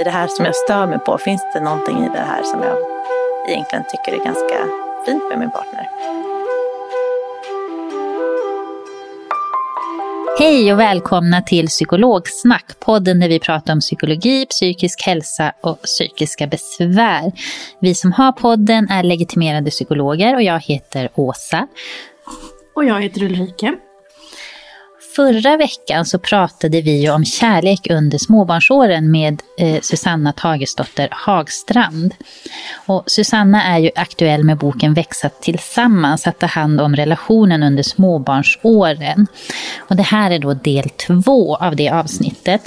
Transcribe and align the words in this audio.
I 0.00 0.04
det 0.04 0.10
här 0.10 0.28
som 0.28 0.44
jag 0.44 0.56
stör 0.56 0.86
mig 0.86 0.98
på, 0.98 1.18
finns 1.18 1.42
det 1.54 1.60
någonting 1.60 2.04
i 2.04 2.08
det 2.08 2.18
här 2.18 2.42
som 2.42 2.62
jag 2.62 2.76
egentligen 3.48 3.84
tycker 3.88 4.20
är 4.20 4.24
ganska 4.24 4.58
fint 5.06 5.22
med 5.28 5.38
min 5.38 5.50
partner? 5.50 5.88
Hej 10.38 10.72
och 10.72 10.80
välkomna 10.80 11.42
till 11.42 11.66
Psykologsnack, 11.66 12.80
podden 12.80 13.20
där 13.20 13.28
vi 13.28 13.40
pratar 13.40 13.72
om 13.72 13.80
psykologi, 13.80 14.46
psykisk 14.46 15.02
hälsa 15.02 15.52
och 15.60 15.82
psykiska 15.82 16.46
besvär. 16.46 17.32
Vi 17.80 17.94
som 17.94 18.12
har 18.12 18.32
podden 18.32 18.88
är 18.90 19.02
legitimerade 19.02 19.70
psykologer 19.70 20.34
och 20.34 20.42
jag 20.42 20.60
heter 20.60 21.08
Åsa. 21.14 21.66
Och 22.74 22.84
jag 22.84 23.02
heter 23.02 23.22
Ulrika. 23.22 23.76
Förra 25.18 25.56
veckan 25.56 26.04
så 26.04 26.18
pratade 26.18 26.80
vi 26.80 27.10
om 27.10 27.24
kärlek 27.24 27.86
under 27.90 28.18
småbarnsåren 28.18 29.10
med 29.10 29.42
eh, 29.58 29.80
Susanna 29.80 30.32
Tagesdotter 30.32 31.08
Hagstrand. 31.10 32.14
Och 32.86 33.04
Susanna 33.06 33.64
är 33.64 33.78
ju 33.78 33.90
aktuell 33.94 34.44
med 34.44 34.58
boken 34.58 34.94
Växa 34.94 35.28
tillsammans, 35.28 36.26
att 36.26 36.38
ta 36.38 36.46
hand 36.46 36.80
om 36.80 36.96
relationen 36.96 37.62
under 37.62 37.82
småbarnsåren. 37.82 39.26
Och 39.78 39.96
det 39.96 40.02
här 40.02 40.30
är 40.30 40.38
då 40.38 40.54
del 40.54 40.88
två 40.90 41.56
av 41.56 41.76
det 41.76 41.90
avsnittet. 41.90 42.62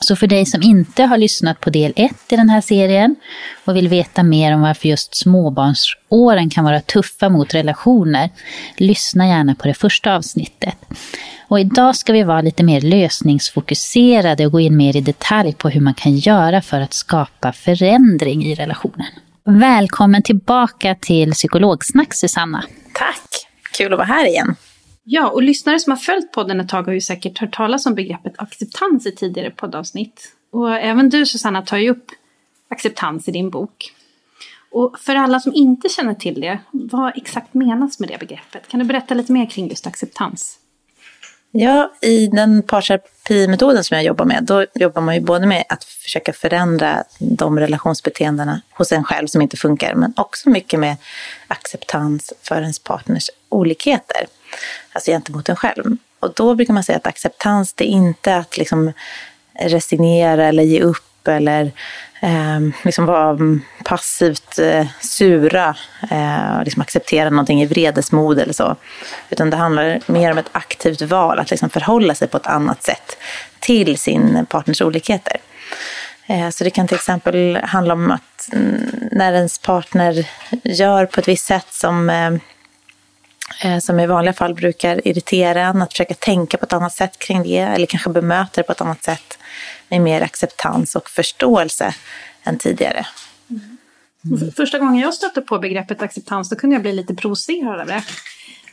Så 0.00 0.16
för 0.16 0.26
dig 0.26 0.46
som 0.46 0.62
inte 0.62 1.02
har 1.02 1.18
lyssnat 1.18 1.60
på 1.60 1.70
del 1.70 1.92
1 1.96 2.12
i 2.28 2.36
den 2.36 2.48
här 2.48 2.60
serien 2.60 3.16
och 3.64 3.76
vill 3.76 3.88
veta 3.88 4.22
mer 4.22 4.54
om 4.54 4.60
varför 4.60 4.88
just 4.88 5.16
småbarnsåren 5.16 6.50
kan 6.50 6.64
vara 6.64 6.80
tuffa 6.80 7.28
mot 7.28 7.54
relationer, 7.54 8.30
lyssna 8.76 9.28
gärna 9.28 9.54
på 9.54 9.68
det 9.68 9.74
första 9.74 10.16
avsnittet. 10.16 10.76
Och 11.48 11.60
idag 11.60 11.96
ska 11.96 12.12
vi 12.12 12.22
vara 12.22 12.40
lite 12.40 12.62
mer 12.62 12.80
lösningsfokuserade 12.80 14.46
och 14.46 14.52
gå 14.52 14.60
in 14.60 14.76
mer 14.76 14.96
i 14.96 15.00
detalj 15.00 15.54
på 15.54 15.68
hur 15.68 15.80
man 15.80 15.94
kan 15.94 16.16
göra 16.16 16.62
för 16.62 16.80
att 16.80 16.94
skapa 16.94 17.52
förändring 17.52 18.44
i 18.44 18.54
relationen. 18.54 19.06
Välkommen 19.44 20.22
tillbaka 20.22 20.94
till 20.94 21.32
Psykologsnack 21.32 22.14
Susanna. 22.14 22.64
Tack! 22.94 23.46
Kul 23.72 23.92
att 23.92 23.98
vara 23.98 24.06
här 24.06 24.26
igen. 24.26 24.56
Ja, 25.10 25.28
och 25.28 25.42
lyssnare 25.42 25.80
som 25.80 25.90
har 25.90 25.96
följt 25.96 26.32
podden 26.32 26.60
ett 26.60 26.68
tag 26.68 26.82
har 26.82 26.92
ju 26.92 27.00
säkert 27.00 27.38
hört 27.38 27.54
talas 27.54 27.86
om 27.86 27.94
begreppet 27.94 28.32
acceptans 28.36 29.06
i 29.06 29.12
tidigare 29.12 29.50
poddavsnitt. 29.50 30.32
Och 30.52 30.74
även 30.74 31.10
du 31.10 31.26
Susanna 31.26 31.62
tar 31.62 31.76
ju 31.76 31.90
upp 31.90 32.04
acceptans 32.70 33.28
i 33.28 33.30
din 33.30 33.50
bok. 33.50 33.92
Och 34.70 34.98
för 34.98 35.14
alla 35.14 35.40
som 35.40 35.54
inte 35.54 35.88
känner 35.88 36.14
till 36.14 36.40
det, 36.40 36.58
vad 36.70 37.16
exakt 37.16 37.54
menas 37.54 38.00
med 38.00 38.08
det 38.08 38.18
begreppet? 38.18 38.68
Kan 38.68 38.80
du 38.80 38.86
berätta 38.86 39.14
lite 39.14 39.32
mer 39.32 39.46
kring 39.46 39.68
just 39.68 39.86
acceptans? 39.86 40.58
Ja, 41.50 41.92
i 42.02 42.26
den 42.26 42.62
parterapimetoden 42.62 43.84
som 43.84 43.94
jag 43.94 44.04
jobbar 44.04 44.24
med, 44.24 44.44
då 44.44 44.66
jobbar 44.74 45.02
man 45.02 45.14
ju 45.14 45.20
både 45.20 45.46
med 45.46 45.64
att 45.68 45.84
försöka 45.84 46.32
förändra 46.32 47.04
de 47.18 47.58
relationsbeteendena 47.58 48.60
hos 48.70 48.92
en 48.92 49.04
själv 49.04 49.26
som 49.26 49.42
inte 49.42 49.56
funkar, 49.56 49.94
men 49.94 50.14
också 50.16 50.50
mycket 50.50 50.80
med 50.80 50.96
acceptans 51.48 52.32
för 52.42 52.60
ens 52.60 52.78
partners 52.78 53.30
olikheter, 53.48 54.26
alltså 54.92 55.10
gentemot 55.10 55.48
en 55.48 55.56
själv. 55.56 55.96
Och 56.20 56.34
då 56.34 56.54
brukar 56.54 56.74
man 56.74 56.84
säga 56.84 56.98
att 56.98 57.06
acceptans, 57.06 57.72
det 57.72 57.84
är 57.84 57.88
inte 57.88 58.36
att 58.36 58.56
liksom 58.56 58.92
resignera 59.60 60.44
eller 60.44 60.62
ge 60.62 60.80
upp 60.80 61.28
eller 61.28 61.72
eh, 62.20 62.60
liksom 62.84 63.06
vara 63.06 63.38
passivt 63.84 64.58
eh, 64.58 64.86
sura 65.00 65.76
eh, 66.10 66.58
och 66.58 66.64
liksom 66.64 66.82
acceptera 66.82 67.30
någonting 67.30 67.62
i 67.62 67.66
vredesmod 67.66 68.38
eller 68.38 68.52
så. 68.52 68.76
Utan 69.30 69.50
det 69.50 69.56
handlar 69.56 70.00
mer 70.06 70.32
om 70.32 70.38
ett 70.38 70.50
aktivt 70.52 71.02
val, 71.02 71.38
att 71.38 71.50
liksom 71.50 71.70
förhålla 71.70 72.14
sig 72.14 72.28
på 72.28 72.36
ett 72.36 72.46
annat 72.46 72.82
sätt 72.82 73.16
till 73.58 73.98
sin 73.98 74.46
partners 74.48 74.82
olikheter. 74.82 75.36
Eh, 76.26 76.50
så 76.50 76.64
det 76.64 76.70
kan 76.70 76.88
till 76.88 76.94
exempel 76.94 77.58
handla 77.62 77.94
om 77.94 78.10
att 78.10 78.48
mm, 78.52 79.08
när 79.12 79.32
ens 79.32 79.58
partner 79.58 80.26
gör 80.64 81.06
på 81.06 81.20
ett 81.20 81.28
visst 81.28 81.46
sätt 81.46 81.66
som 81.70 82.10
eh, 82.10 82.30
som 83.80 84.00
i 84.00 84.06
vanliga 84.06 84.32
fall 84.32 84.54
brukar 84.54 85.08
irritera 85.08 85.60
en, 85.60 85.82
att 85.82 85.92
försöka 85.92 86.14
tänka 86.14 86.56
på 86.56 86.64
ett 86.64 86.72
annat 86.72 86.92
sätt 86.92 87.18
kring 87.18 87.42
det 87.42 87.58
eller 87.58 87.86
kanske 87.86 88.10
bemöta 88.10 88.50
det 88.54 88.62
på 88.62 88.72
ett 88.72 88.80
annat 88.80 89.04
sätt 89.04 89.38
med 89.88 90.00
mer 90.00 90.22
acceptans 90.22 90.96
och 90.96 91.10
förståelse 91.10 91.94
än 92.44 92.58
tidigare. 92.58 93.06
Mm. 93.50 94.52
Första 94.56 94.78
gången 94.78 95.02
jag 95.02 95.14
stötte 95.14 95.40
på 95.40 95.58
begreppet 95.58 96.02
acceptans 96.02 96.48
då 96.48 96.56
kunde 96.56 96.74
jag 96.76 96.82
bli 96.82 96.92
lite 96.92 97.14
provocerad 97.14 97.80
av 97.80 97.86
det. 97.86 98.02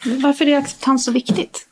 Varför 0.06 0.48
är 0.48 0.58
acceptans 0.58 1.06
så 1.06 1.12
viktigt? 1.12 1.68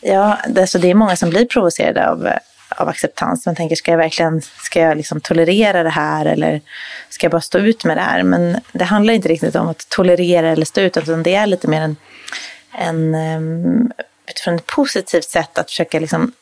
Ja, 0.00 0.38
det, 0.48 0.66
så 0.66 0.78
det 0.78 0.90
är 0.90 0.94
många 0.94 1.16
som 1.16 1.30
blir 1.30 1.46
provocerade 1.46 2.10
av, 2.10 2.28
av 2.68 2.88
acceptans. 2.88 3.46
Man 3.46 3.56
tänker, 3.56 3.76
ska 3.76 3.90
jag 3.90 3.98
verkligen 3.98 4.42
ska 4.42 4.80
jag 4.80 4.96
liksom 4.96 5.20
tolerera 5.20 5.82
det 5.82 5.90
här 5.90 6.26
eller 6.26 6.60
ska 7.08 7.24
jag 7.24 7.30
bara 7.30 7.40
stå 7.40 7.58
ut 7.58 7.84
med 7.84 7.96
det 7.96 8.00
här? 8.00 8.22
Men 8.22 8.60
det 8.72 8.84
handlar 8.84 9.14
inte 9.14 9.28
riktigt 9.28 9.56
om 9.56 9.68
att 9.68 9.88
tolerera 9.88 10.48
eller 10.48 10.64
stå 10.64 10.80
ut, 10.80 10.96
utan 10.96 11.22
det 11.22 11.34
är 11.34 11.46
lite 11.46 11.68
mer 11.68 11.80
en, 11.80 11.96
en 12.78 13.14
ehm, 13.14 13.92
utifrån 14.26 14.54
ett 14.54 14.66
positivt 14.66 15.24
sätt 15.24 15.58
att 15.58 15.70
försöka 15.70 16.00
liksom 16.00 16.32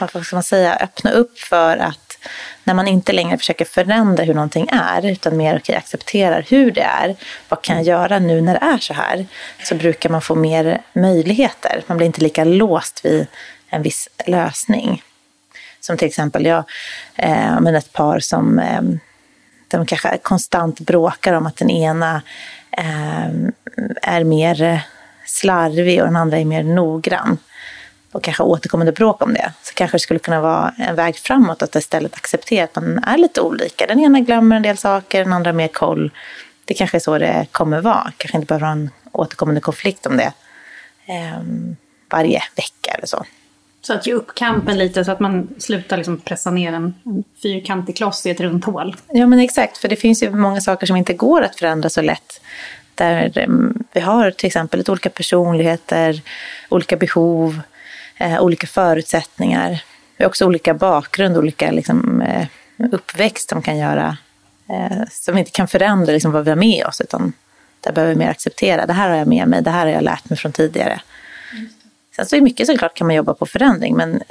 vad 0.00 0.26
ska 0.26 0.36
man 0.36 0.42
säga, 0.42 0.76
öppna 0.76 1.10
upp 1.10 1.38
för 1.38 1.76
att 1.76 2.18
när 2.64 2.74
man 2.74 2.88
inte 2.88 3.12
längre 3.12 3.38
försöker 3.38 3.64
förändra 3.64 4.24
hur 4.24 4.34
någonting 4.34 4.68
är, 4.72 5.06
utan 5.06 5.36
mer 5.36 5.56
okay, 5.56 5.76
accepterar 5.76 6.46
hur 6.48 6.70
det 6.70 6.80
är, 6.80 7.16
vad 7.48 7.62
kan 7.62 7.76
jag 7.76 7.84
göra 7.84 8.18
nu 8.18 8.40
när 8.40 8.52
det 8.54 8.66
är 8.66 8.78
så 8.78 8.94
här? 8.94 9.26
Så 9.64 9.74
brukar 9.74 10.10
man 10.10 10.22
få 10.22 10.34
mer 10.34 10.82
möjligheter. 10.92 11.82
Man 11.86 11.96
blir 11.96 12.06
inte 12.06 12.20
lika 12.20 12.44
låst 12.44 13.04
vid 13.04 13.26
en 13.68 13.82
viss 13.82 14.08
lösning. 14.26 15.02
Som 15.80 15.96
till 15.96 16.08
exempel 16.08 16.46
jag, 16.46 16.64
eh, 17.16 17.60
men 17.60 17.74
ett 17.74 17.92
par 17.92 18.20
som 18.20 18.58
eh, 18.58 18.82
de 19.68 19.86
kanske 19.86 20.18
konstant 20.22 20.80
bråkar 20.80 21.32
om 21.32 21.46
att 21.46 21.56
den 21.56 21.70
ena 21.70 22.22
eh, 22.70 23.28
är 24.02 24.24
mer 24.24 24.84
slarvig 25.26 26.00
och 26.00 26.06
den 26.06 26.16
andra 26.16 26.38
är 26.38 26.44
mer 26.44 26.62
noggrann 26.62 27.38
och 28.14 28.22
kanske 28.22 28.42
återkommande 28.42 28.92
bråk 28.92 29.22
om 29.22 29.34
det, 29.34 29.52
så 29.62 29.74
kanske 29.74 29.94
det 29.94 30.00
skulle 30.00 30.20
kunna 30.20 30.40
vara 30.40 30.74
en 30.78 30.96
väg 30.96 31.16
framåt 31.16 31.62
att 31.62 31.76
istället 31.76 32.14
acceptera 32.14 32.64
att 32.64 32.74
man 32.74 33.04
är 33.04 33.18
lite 33.18 33.40
olika. 33.40 33.86
Den 33.86 34.00
ena 34.00 34.20
glömmer 34.20 34.56
en 34.56 34.62
del 34.62 34.76
saker, 34.76 35.24
den 35.24 35.32
andra 35.32 35.52
mer 35.52 35.68
koll. 35.68 36.10
Det 36.64 36.74
kanske 36.74 36.96
är 36.96 37.00
så 37.00 37.18
det 37.18 37.46
kommer 37.52 37.80
vara. 37.80 38.12
Kanske 38.16 38.36
inte 38.38 38.46
behöver 38.46 38.66
ha 38.66 38.72
en 38.72 38.90
återkommande 39.12 39.60
konflikt 39.60 40.06
om 40.06 40.16
det 40.16 40.32
eh, 41.06 41.40
varje 42.10 42.42
vecka 42.56 42.90
eller 42.94 43.06
så. 43.06 43.24
Så 43.82 43.94
att 43.94 44.06
ge 44.06 44.12
upp 44.12 44.34
kampen 44.34 44.78
lite 44.78 45.04
så 45.04 45.12
att 45.12 45.20
man 45.20 45.48
slutar 45.58 45.96
liksom 45.96 46.20
pressa 46.20 46.50
ner 46.50 46.72
en, 46.72 46.94
en 47.04 47.24
fyrkantig 47.42 47.96
kloss 47.96 48.26
i 48.26 48.30
ett 48.30 48.40
runt 48.40 48.64
hål. 48.64 48.96
Ja 49.08 49.26
men 49.26 49.38
exakt, 49.38 49.78
för 49.78 49.88
det 49.88 49.96
finns 49.96 50.22
ju 50.22 50.30
många 50.30 50.60
saker 50.60 50.86
som 50.86 50.96
inte 50.96 51.14
går 51.14 51.42
att 51.42 51.58
förändra 51.58 51.90
så 51.90 52.02
lätt 52.02 52.40
Där 52.94 53.38
mm, 53.38 53.84
vi 53.92 54.00
har 54.00 54.30
till 54.30 54.46
exempel 54.46 54.78
lite 54.78 54.92
olika 54.92 55.10
personligheter, 55.10 56.22
olika 56.68 56.96
behov, 56.96 57.60
eh, 58.16 58.42
olika 58.42 58.66
förutsättningar. 58.66 59.82
Vi 60.16 60.24
har 60.24 60.28
också 60.28 60.46
olika 60.46 60.74
bakgrund, 60.74 61.36
olika 61.36 61.70
liksom, 61.70 62.22
eh, 62.22 62.46
uppväxt 62.92 63.48
som 63.48 63.62
kan 63.62 63.78
göra, 63.78 64.16
eh, 64.68 65.02
som 65.10 65.38
inte 65.38 65.50
kan 65.50 65.68
förändra 65.68 66.12
liksom, 66.12 66.32
vad 66.32 66.44
vi 66.44 66.50
har 66.50 66.56
med 66.56 66.86
oss, 66.86 67.00
utan 67.00 67.32
där 67.80 67.92
behöver 67.92 68.14
vi 68.14 68.18
mer 68.18 68.30
acceptera. 68.30 68.86
Det 68.86 68.92
här 68.92 69.08
har 69.08 69.16
jag 69.16 69.28
med 69.28 69.48
mig, 69.48 69.62
det 69.62 69.70
här 69.70 69.86
har 69.86 69.92
jag 69.92 70.02
lärt 70.02 70.30
mig 70.30 70.38
från 70.38 70.52
tidigare. 70.52 71.00
Sen 72.16 72.26
så 72.26 72.36
är 72.36 72.40
mycket 72.40 72.66
såklart 72.66 72.94
kan 72.94 73.06
man 73.06 73.16
jobba 73.16 73.34
på 73.34 73.46
förändring, 73.46 73.96
men 73.96 74.22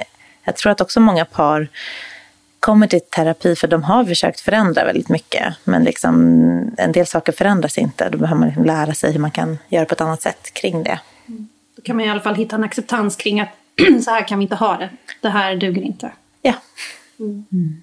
jag 0.44 0.56
tror 0.56 0.72
att 0.72 0.80
också 0.80 1.00
många 1.00 1.24
par 1.24 1.68
kommer 2.64 2.86
till 2.86 3.00
terapi 3.00 3.56
för 3.56 3.68
de 3.68 3.82
har 3.82 4.04
försökt 4.04 4.40
förändra 4.40 4.84
väldigt 4.84 5.08
mycket. 5.08 5.54
Men 5.64 5.84
liksom, 5.84 6.14
en 6.76 6.92
del 6.92 7.06
saker 7.06 7.32
förändras 7.32 7.78
inte. 7.78 8.08
Då 8.10 8.18
behöver 8.18 8.38
man 8.38 8.48
liksom 8.48 8.64
lära 8.64 8.94
sig 8.94 9.12
hur 9.12 9.20
man 9.20 9.30
kan 9.30 9.58
göra 9.68 9.84
på 9.84 9.94
ett 9.94 10.00
annat 10.00 10.22
sätt 10.22 10.54
kring 10.54 10.82
det. 10.82 11.00
Då 11.76 11.82
kan 11.82 11.96
man 11.96 12.04
i 12.04 12.10
alla 12.10 12.20
fall 12.20 12.34
hitta 12.34 12.56
en 12.56 12.64
acceptans 12.64 13.16
kring 13.16 13.40
att 13.40 13.48
så 14.04 14.10
här 14.10 14.28
kan 14.28 14.38
vi 14.38 14.42
inte 14.42 14.56
ha 14.56 14.76
det. 14.76 14.90
Det 15.20 15.28
här 15.28 15.56
duger 15.56 15.82
inte. 15.82 16.12
Ja. 16.42 16.54
Mm. 17.18 17.82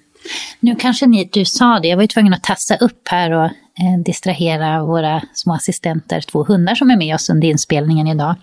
Nu 0.60 0.74
kanske 0.74 1.06
ni, 1.06 1.28
du 1.32 1.44
sa 1.44 1.78
det, 1.80 1.88
jag 1.88 1.96
var 1.96 2.02
ju 2.02 2.08
tvungen 2.08 2.34
att 2.34 2.42
tassa 2.42 2.76
upp 2.76 3.08
här 3.08 3.30
och 3.30 3.44
eh, 3.44 3.98
distrahera 4.04 4.84
våra 4.84 5.22
små 5.34 5.54
assistenter, 5.54 6.20
två 6.20 6.44
hundar 6.44 6.74
som 6.74 6.90
är 6.90 6.96
med 6.96 7.14
oss 7.14 7.30
under 7.30 7.48
inspelningen 7.48 8.06
idag. 8.06 8.34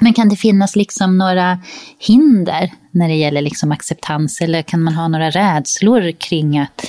Men 0.00 0.14
kan 0.14 0.28
det 0.28 0.36
finnas 0.36 0.76
liksom 0.76 1.18
några 1.18 1.58
hinder 1.98 2.72
när 2.90 3.08
det 3.08 3.14
gäller 3.14 3.40
liksom 3.40 3.72
acceptans 3.72 4.40
eller 4.40 4.62
kan 4.62 4.82
man 4.82 4.94
ha 4.94 5.08
några 5.08 5.30
rädslor 5.30 6.12
kring 6.12 6.58
att 6.58 6.86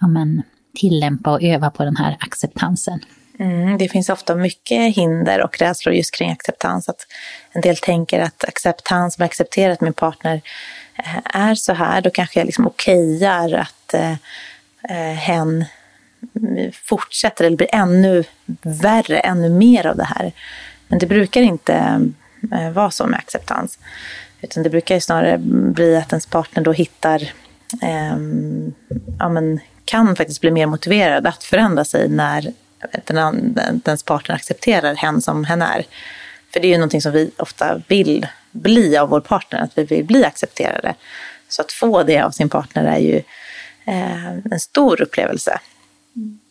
ja, 0.00 0.06
men, 0.06 0.42
tillämpa 0.74 1.30
och 1.30 1.42
öva 1.42 1.70
på 1.70 1.84
den 1.84 1.96
här 1.96 2.16
acceptansen? 2.20 3.00
Mm, 3.38 3.78
det 3.78 3.88
finns 3.88 4.08
ofta 4.08 4.34
mycket 4.34 4.96
hinder 4.96 5.42
och 5.42 5.58
rädslor 5.58 5.94
just 5.94 6.14
kring 6.14 6.30
acceptans. 6.30 6.88
Att 6.88 7.06
en 7.52 7.60
del 7.60 7.76
tänker 7.76 8.20
att 8.20 8.44
acceptans, 8.44 9.18
om 9.18 9.22
jag 9.22 9.26
accepterar 9.26 9.72
att 9.72 9.80
min 9.80 9.92
partner 9.92 10.40
eh, 10.94 11.36
är 11.36 11.54
så 11.54 11.72
här, 11.72 12.00
då 12.00 12.10
kanske 12.10 12.40
jag 12.40 12.46
liksom 12.46 12.66
okejar 12.66 13.52
att 13.52 13.94
eh, 13.94 14.12
eh, 14.88 15.16
hen 15.16 15.64
fortsätter 16.72 17.44
eller 17.44 17.56
blir 17.56 17.74
ännu 17.74 18.24
värre, 18.62 19.18
ännu 19.18 19.48
mer 19.48 19.86
av 19.86 19.96
det 19.96 20.04
här. 20.04 20.32
Men 20.88 20.98
det 20.98 21.06
brukar 21.06 21.42
inte 21.42 22.00
vara 22.72 22.90
så 22.90 23.06
med 23.06 23.18
acceptans. 23.18 23.78
Utan 24.40 24.62
det 24.62 24.70
brukar 24.70 24.94
ju 24.94 25.00
snarare 25.00 25.38
bli 25.38 25.96
att 25.96 26.12
ens 26.12 26.26
partner 26.26 26.62
då 26.62 26.72
hittar, 26.72 27.22
eh, 27.82 28.16
ja 29.18 29.28
men 29.28 29.60
kan 29.84 30.16
faktiskt 30.16 30.40
bli 30.40 30.50
mer 30.50 30.66
motiverad 30.66 31.26
att 31.26 31.44
förändra 31.44 31.84
sig 31.84 32.08
när 32.08 32.52
den, 33.04 33.58
ens 33.84 34.02
partner 34.02 34.34
accepterar 34.34 34.94
hen 34.94 35.22
som 35.22 35.44
hen 35.44 35.62
är. 35.62 35.84
För 36.52 36.60
det 36.60 36.66
är 36.66 36.70
ju 36.70 36.76
någonting 36.76 37.02
som 37.02 37.12
vi 37.12 37.30
ofta 37.36 37.82
vill 37.88 38.26
bli 38.52 38.96
av 38.96 39.08
vår 39.08 39.20
partner, 39.20 39.60
att 39.60 39.78
vi 39.78 39.84
vill 39.84 40.04
bli 40.04 40.24
accepterade. 40.24 40.94
Så 41.48 41.62
att 41.62 41.72
få 41.72 42.02
det 42.02 42.20
av 42.20 42.30
sin 42.30 42.48
partner 42.48 42.84
är 42.84 42.98
ju 42.98 43.16
eh, 43.84 44.36
en 44.36 44.60
stor 44.60 45.02
upplevelse. 45.02 45.60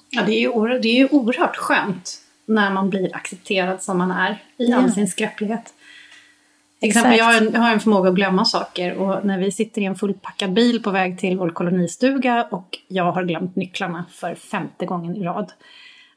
Ja, 0.09 0.21
det 0.25 0.31
är, 0.31 0.39
ju, 0.39 0.79
det 0.79 0.87
är 0.87 0.95
ju 0.95 1.07
oerhört 1.07 1.55
skönt 1.55 2.17
när 2.45 2.71
man 2.71 2.89
blir 2.89 3.15
accepterad 3.15 3.83
som 3.83 3.97
man 3.97 4.11
är 4.11 4.43
i 4.57 4.69
ja. 4.69 4.77
all 4.77 4.91
sin 4.91 5.07
skröplighet. 5.07 5.73
Exempel, 6.83 7.17
jag 7.17 7.25
har, 7.25 7.33
en, 7.33 7.49
jag 7.53 7.61
har 7.61 7.71
en 7.71 7.79
förmåga 7.79 8.09
att 8.09 8.15
glömma 8.15 8.45
saker 8.45 8.93
och 8.93 9.25
när 9.25 9.37
vi 9.37 9.51
sitter 9.51 9.81
i 9.81 9.85
en 9.85 9.95
fullpackad 9.95 10.53
bil 10.53 10.83
på 10.83 10.91
väg 10.91 11.19
till 11.19 11.37
vår 11.37 11.49
kolonistuga 11.49 12.47
och 12.51 12.77
jag 12.87 13.11
har 13.11 13.23
glömt 13.23 13.55
nycklarna 13.55 14.05
för 14.11 14.35
femte 14.35 14.85
gången 14.85 15.15
i 15.15 15.23
rad. 15.23 15.51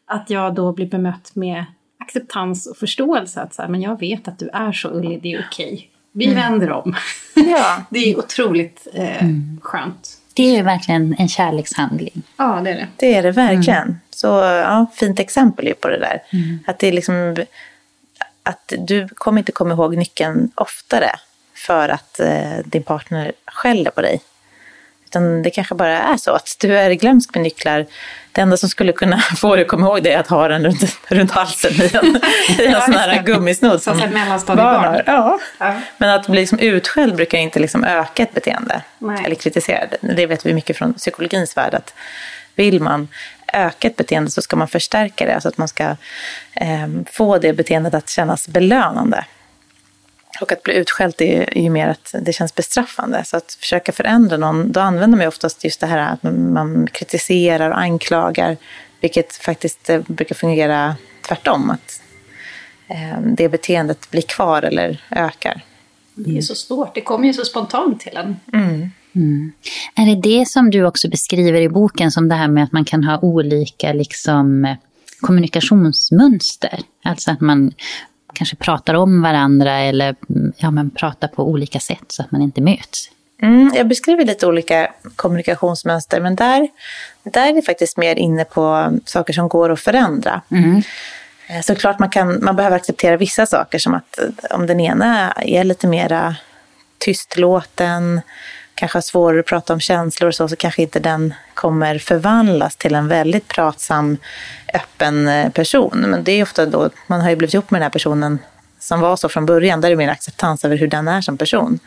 Att 0.07 0.31
jag 0.31 0.55
då 0.55 0.73
blir 0.73 0.87
bemött 0.87 1.31
med 1.35 1.65
acceptans 1.99 2.67
och 2.67 2.77
förståelse. 2.77 3.41
Att 3.41 3.55
så 3.55 3.63
här, 3.63 3.69
men 3.69 3.83
jag 3.83 4.01
vet 4.01 4.29
att 4.29 4.39
du 4.39 4.49
är 4.49 4.73
så 4.73 4.89
Ulli, 4.89 5.19
det 5.23 5.33
är 5.33 5.45
okej. 5.49 5.73
Okay. 5.73 5.87
Vi 6.13 6.25
mm. 6.25 6.37
vänder 6.37 6.71
om. 6.71 6.95
Ja. 7.35 7.83
det 7.91 7.99
är 7.99 8.19
otroligt 8.19 8.89
eh, 8.95 9.25
mm. 9.25 9.61
skönt. 9.63 10.19
Det 10.35 10.57
är 10.57 10.63
verkligen 10.63 11.15
en 11.19 11.29
kärlekshandling. 11.29 12.23
Ja, 12.37 12.61
det 12.65 12.71
är 12.71 12.75
det. 12.75 12.89
Det 12.97 13.15
är 13.15 13.23
det 13.23 13.31
verkligen. 13.31 13.83
Mm. 13.83 13.97
Så 14.11 14.27
ja, 14.27 14.87
fint 14.95 15.21
exempel 15.21 15.75
på 15.81 15.89
det 15.89 15.99
där. 15.99 16.23
Mm. 16.33 16.59
Att 16.67 16.79
det 16.79 16.89
är 16.89 16.93
liksom 16.93 17.37
att 18.45 18.73
du 18.79 19.09
kommer 19.09 19.39
inte 19.39 19.53
komma 19.53 19.75
ihåg 19.75 19.97
nyckeln 19.97 20.51
oftare 20.55 21.11
för 21.55 21.89
att 21.89 22.21
eh, 22.21 22.59
din 22.65 22.83
partner 22.83 23.33
skäller 23.47 23.91
på 23.91 24.03
dig. 24.03 24.21
Utan 25.07 25.43
det 25.43 25.51
kanske 25.51 25.75
bara 25.75 25.99
är 25.99 26.17
så 26.17 26.31
att 26.31 26.57
du 26.61 26.79
är 26.79 26.91
glömsk 26.91 27.35
med 27.35 27.43
nycklar. 27.43 27.87
Det 28.33 28.41
enda 28.41 28.57
som 28.57 28.69
skulle 28.69 28.93
kunna 28.93 29.19
få 29.37 29.57
dig 29.57 29.63
att 29.63 29.69
komma 29.69 29.87
ihåg 29.87 30.03
det 30.03 30.13
är 30.13 30.19
att 30.19 30.29
ha 30.29 30.49
den 30.49 30.65
runt, 30.65 30.97
runt 31.09 31.31
halsen 31.31 31.73
i 31.73 31.91
en, 31.93 32.21
i 32.59 32.67
en 32.67 32.81
sån 32.81 32.95
här 32.95 33.23
gummisnodd 33.23 33.83
som, 33.83 34.01
som 34.01 34.57
barn 34.57 34.85
har. 34.85 35.03
Ja. 35.07 35.39
ja. 35.59 35.81
Men 35.99 36.11
att 36.11 36.27
bli 36.27 36.41
liksom 36.41 36.59
utskälld 36.59 37.17
brukar 37.17 37.39
inte 37.39 37.59
liksom 37.59 37.85
öka 37.85 38.23
ett 38.23 38.35
beteende. 38.35 38.83
Nej. 38.99 39.25
Eller 39.25 39.35
kritisera 39.35 39.87
det. 39.87 40.15
Det 40.15 40.27
vet 40.27 40.47
vi 40.47 40.55
mycket 40.55 40.77
från 40.77 40.95
psykologins 40.95 41.57
värld. 41.57 41.75
Att 41.75 41.95
vill 42.55 42.81
man 42.81 43.09
öka 43.55 43.89
ett 43.89 43.97
beteende 43.97 44.31
så 44.31 44.43
ska 44.43 44.57
man 44.57 44.69
förstärka 44.69 45.27
det. 45.27 45.41
Så 45.41 45.49
att 45.49 45.59
man 45.59 45.69
ska 45.69 45.97
eh, 46.53 46.89
få 47.07 47.39
det 47.39 47.53
beteendet 47.53 47.95
att 47.95 48.11
kännas 48.11 48.49
belönande. 48.49 49.25
Och 50.41 50.53
att 50.53 50.63
bli 50.63 50.75
utskälld 50.75 51.15
är 51.19 51.59
ju 51.59 51.71
mer 51.71 51.89
att 51.89 52.15
det 52.21 52.33
känns 52.33 52.55
bestraffande. 52.55 53.25
Så 53.25 53.37
att 53.37 53.53
försöka 53.61 53.93
förändra 53.93 54.37
någon, 54.37 54.73
då 54.73 54.81
använder 54.81 55.19
man 55.19 55.27
oftast 55.27 55.65
just 55.65 55.81
det 55.81 55.87
här 55.87 55.99
att 55.99 56.23
man 56.23 56.89
kritiserar 56.93 57.71
och 57.71 57.79
anklagar. 57.79 58.57
Vilket 59.01 59.37
faktiskt 59.37 59.91
eh, 59.91 60.01
brukar 60.07 60.35
fungera 60.35 60.97
tvärtom. 61.29 61.71
Att 61.71 62.03
eh, 62.89 63.21
det 63.21 63.49
beteendet 63.49 64.11
blir 64.11 64.23
kvar 64.23 64.63
eller 64.63 65.03
ökar. 65.11 65.63
Det 66.15 66.39
är 66.39 66.43
så 66.43 66.55
svårt, 66.55 66.95
det 66.95 67.01
kommer 67.01 67.27
ju 67.27 67.35
så 67.35 67.45
spontant 67.45 68.01
till 68.01 68.17
en. 68.17 68.37
Mm. 68.53 68.91
Mm. 69.15 69.53
Är 69.95 70.07
det 70.07 70.39
det 70.39 70.49
som 70.49 70.71
du 70.71 70.85
också 70.85 71.09
beskriver 71.09 71.61
i 71.61 71.69
boken 71.69 72.11
som 72.11 72.29
det 72.29 72.35
här 72.35 72.49
med 72.49 72.65
att 72.65 72.73
man 72.73 72.85
kan 72.85 73.05
ha 73.05 73.19
olika 73.19 73.93
liksom, 73.93 74.77
kommunikationsmönster? 75.21 76.81
Alltså 77.05 77.31
att 77.31 77.41
man 77.41 77.73
kanske 78.35 78.57
pratar 78.57 78.95
om 78.95 79.23
varandra 79.23 79.79
eller 79.79 80.17
ja, 80.57 80.71
men 80.71 80.91
pratar 80.91 81.29
på 81.29 81.49
olika 81.49 81.81
sätt 81.81 82.05
så 82.09 82.23
att 82.23 82.33
man 82.33 82.43
inte 82.43 82.61
möts. 82.61 83.11
Mm, 83.43 83.73
jag 83.77 83.89
beskriver 83.89 84.25
lite 84.25 84.47
olika 84.47 84.93
kommunikationsmönster, 85.17 86.21
men 86.21 86.37
där, 86.37 86.69
där 87.23 87.49
är 87.49 87.53
det 87.53 87.63
faktiskt 87.63 87.97
mer 87.97 88.17
inne 88.17 88.45
på 88.45 88.93
saker 89.05 89.33
som 89.33 89.49
går 89.49 89.71
att 89.71 89.81
förändra. 89.81 90.41
Mm. 90.51 90.83
Eh, 91.47 91.61
såklart 91.63 91.99
man, 91.99 92.11
kan, 92.11 92.45
man 92.45 92.57
behöver 92.57 92.77
acceptera 92.77 93.17
vissa 93.17 93.47
saker, 93.47 93.79
som 93.79 93.95
att 93.95 94.19
om 94.51 94.67
den 94.67 94.81
ena 94.81 95.33
är 95.33 95.65
lite 95.65 95.87
mera 95.87 96.37
tystlåten, 96.99 98.21
kanske 98.75 98.97
har 98.97 99.03
svårare 99.03 99.41
att 99.41 99.47
prata 99.47 99.73
om 99.73 99.81
känslor 99.81 100.29
och 100.29 100.35
så, 100.35 100.49
så 100.49 100.57
kanske 100.57 100.83
inte 100.83 101.01
den 101.01 101.35
kommer 101.55 101.99
förvandlas 101.99 102.77
till 102.77 102.95
en 102.95 103.09
väldigt 103.09 103.49
pratsam, 103.49 104.17
öppen 104.75 105.29
eh, 105.29 105.51
person. 105.51 106.05
Men 106.07 106.25
det 106.25 106.33
är 106.33 106.43
ofta 106.43 106.67
då, 106.67 106.91
man 107.07 107.21
har 107.21 107.31
ju 107.31 107.37
blivit 107.37 107.55
ihop 107.55 107.71
med 107.71 107.81
den 107.81 107.85
här 107.85 107.91
personen 107.91 108.39
som 108.79 109.01
var 109.01 109.17
så 109.17 109.29
från 109.29 109.47
början, 109.47 109.81
där 109.81 109.89
är 109.89 109.91
det 109.91 109.97
mer 109.97 110.09
acceptans 110.09 110.65
över 110.65 110.77
hur 110.77 110.87
den 110.87 111.09
är 111.09 111.21
som 111.21 111.39
person. 111.39 111.79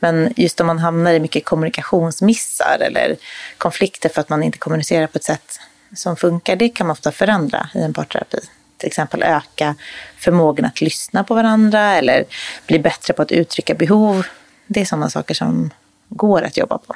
Men 0.00 0.32
just 0.36 0.60
om 0.60 0.66
man 0.66 0.78
hamnar 0.78 1.12
i 1.12 1.20
mycket 1.20 1.44
kommunikationsmissar 1.44 2.78
eller 2.80 3.16
konflikter 3.58 4.08
för 4.08 4.20
att 4.20 4.28
man 4.28 4.42
inte 4.42 4.58
kommunicerar 4.58 5.06
på 5.06 5.18
ett 5.18 5.24
sätt 5.24 5.60
som 5.96 6.16
funkar, 6.16 6.56
det 6.56 6.68
kan 6.68 6.86
man 6.86 6.92
ofta 6.92 7.12
förändra 7.12 7.68
i 7.74 7.78
en 7.78 7.94
parterapi. 7.94 8.38
Till 8.76 8.86
exempel 8.86 9.22
öka 9.22 9.74
förmågan 10.18 10.66
att 10.66 10.80
lyssna 10.80 11.24
på 11.24 11.34
varandra 11.34 11.80
eller 11.80 12.24
bli 12.66 12.78
bättre 12.78 13.14
på 13.14 13.22
att 13.22 13.32
uttrycka 13.32 13.74
behov. 13.74 14.26
Det 14.66 14.80
är 14.80 14.84
sådana 14.84 15.10
saker 15.10 15.34
som 15.34 15.70
går 16.08 16.42
att 16.42 16.56
jobba 16.56 16.78
på. 16.78 16.94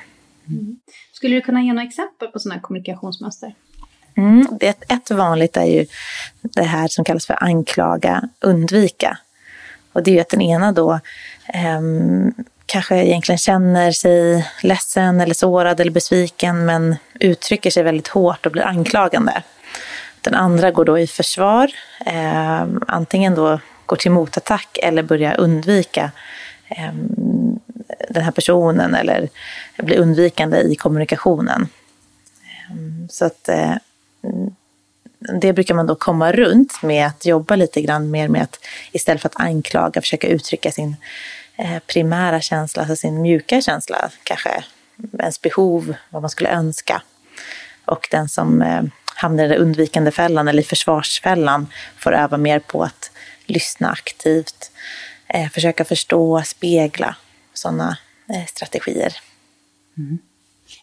Mm. 0.49 0.76
Skulle 1.12 1.35
du 1.35 1.40
kunna 1.40 1.62
ge 1.62 1.73
några 1.73 1.88
exempel 1.88 2.28
på 2.28 2.38
sådana 2.38 2.61
kommunikationsmönster? 2.61 3.54
Mm, 4.16 4.47
det, 4.61 4.85
ett 4.88 5.11
vanligt 5.11 5.57
är 5.57 5.64
ju 5.64 5.87
det 6.42 6.62
här 6.62 6.88
som 6.88 7.04
kallas 7.04 7.26
för 7.26 7.45
anklaga, 7.45 8.28
undvika. 8.40 9.19
Och 9.92 10.02
det 10.02 10.11
är 10.11 10.14
ju 10.14 10.21
att 10.21 10.28
den 10.28 10.40
ena 10.40 10.73
då 10.73 10.92
eh, 11.54 11.81
kanske 12.66 13.04
egentligen 13.04 13.38
känner 13.38 13.92
sig 13.92 14.47
ledsen 14.62 15.21
eller 15.21 15.35
sårad 15.35 15.81
eller 15.81 15.90
besviken 15.90 16.66
men 16.66 16.97
uttrycker 17.14 17.71
sig 17.71 17.83
väldigt 17.83 18.09
hårt 18.09 18.47
och 18.47 18.52
blir 18.52 18.62
anklagande. 18.62 19.42
Den 20.21 20.35
andra 20.35 20.71
går 20.71 20.85
då 20.85 20.99
i 20.99 21.07
försvar, 21.07 21.71
eh, 22.07 22.66
antingen 22.87 23.35
då 23.35 23.61
går 23.87 23.97
till 23.97 24.11
motattack 24.11 24.78
eller 24.83 25.02
börjar 25.02 25.40
undvika 25.40 26.11
eh, 26.69 26.92
den 28.12 28.23
här 28.23 28.31
personen 28.31 28.95
eller 28.95 29.28
bli 29.76 29.97
undvikande 29.97 30.61
i 30.61 30.75
kommunikationen. 30.75 31.69
Ehm, 32.71 33.09
så 33.11 33.25
att 33.25 33.49
eh, 33.49 33.75
det 35.40 35.52
brukar 35.52 35.75
man 35.75 35.87
då 35.87 35.95
komma 35.95 36.33
runt 36.33 36.83
med 36.83 37.07
att 37.07 37.26
jobba 37.26 37.57
lite 37.57 37.81
grann 37.81 38.11
mer 38.11 38.28
med 38.28 38.42
att 38.42 38.59
istället 38.92 39.23
för 39.23 39.28
att 39.28 39.40
anklaga 39.40 40.00
försöka 40.00 40.28
uttrycka 40.28 40.73
sin 40.73 40.97
eh, 41.57 41.78
primära 41.87 42.40
känsla, 42.40 42.83
alltså 42.83 42.97
sin 42.97 43.23
mjuka 43.23 43.61
känsla, 43.61 44.11
kanske 44.23 44.64
ens 45.19 45.40
behov, 45.40 45.95
vad 46.11 46.23
man 46.23 46.31
skulle 46.31 46.50
önska. 46.50 47.02
Och 47.85 48.09
den 48.11 48.28
som 48.28 48.62
eh, 48.62 48.83
hamnar 49.14 49.45
i 49.45 49.49
den 49.49 49.59
undvikande 49.59 50.11
fällan 50.11 50.49
eller 50.49 50.62
i 50.62 50.66
försvarsfällan 50.66 51.66
får 51.97 52.14
öva 52.14 52.37
mer 52.37 52.59
på 52.59 52.83
att 52.83 53.11
lyssna 53.47 53.90
aktivt, 53.90 54.71
försöka 55.52 55.85
förstå, 55.85 56.42
spegla 56.42 57.16
sådana 57.54 57.99
eh, 58.28 58.47
strategier. 58.47 59.12
Mm. 59.99 60.18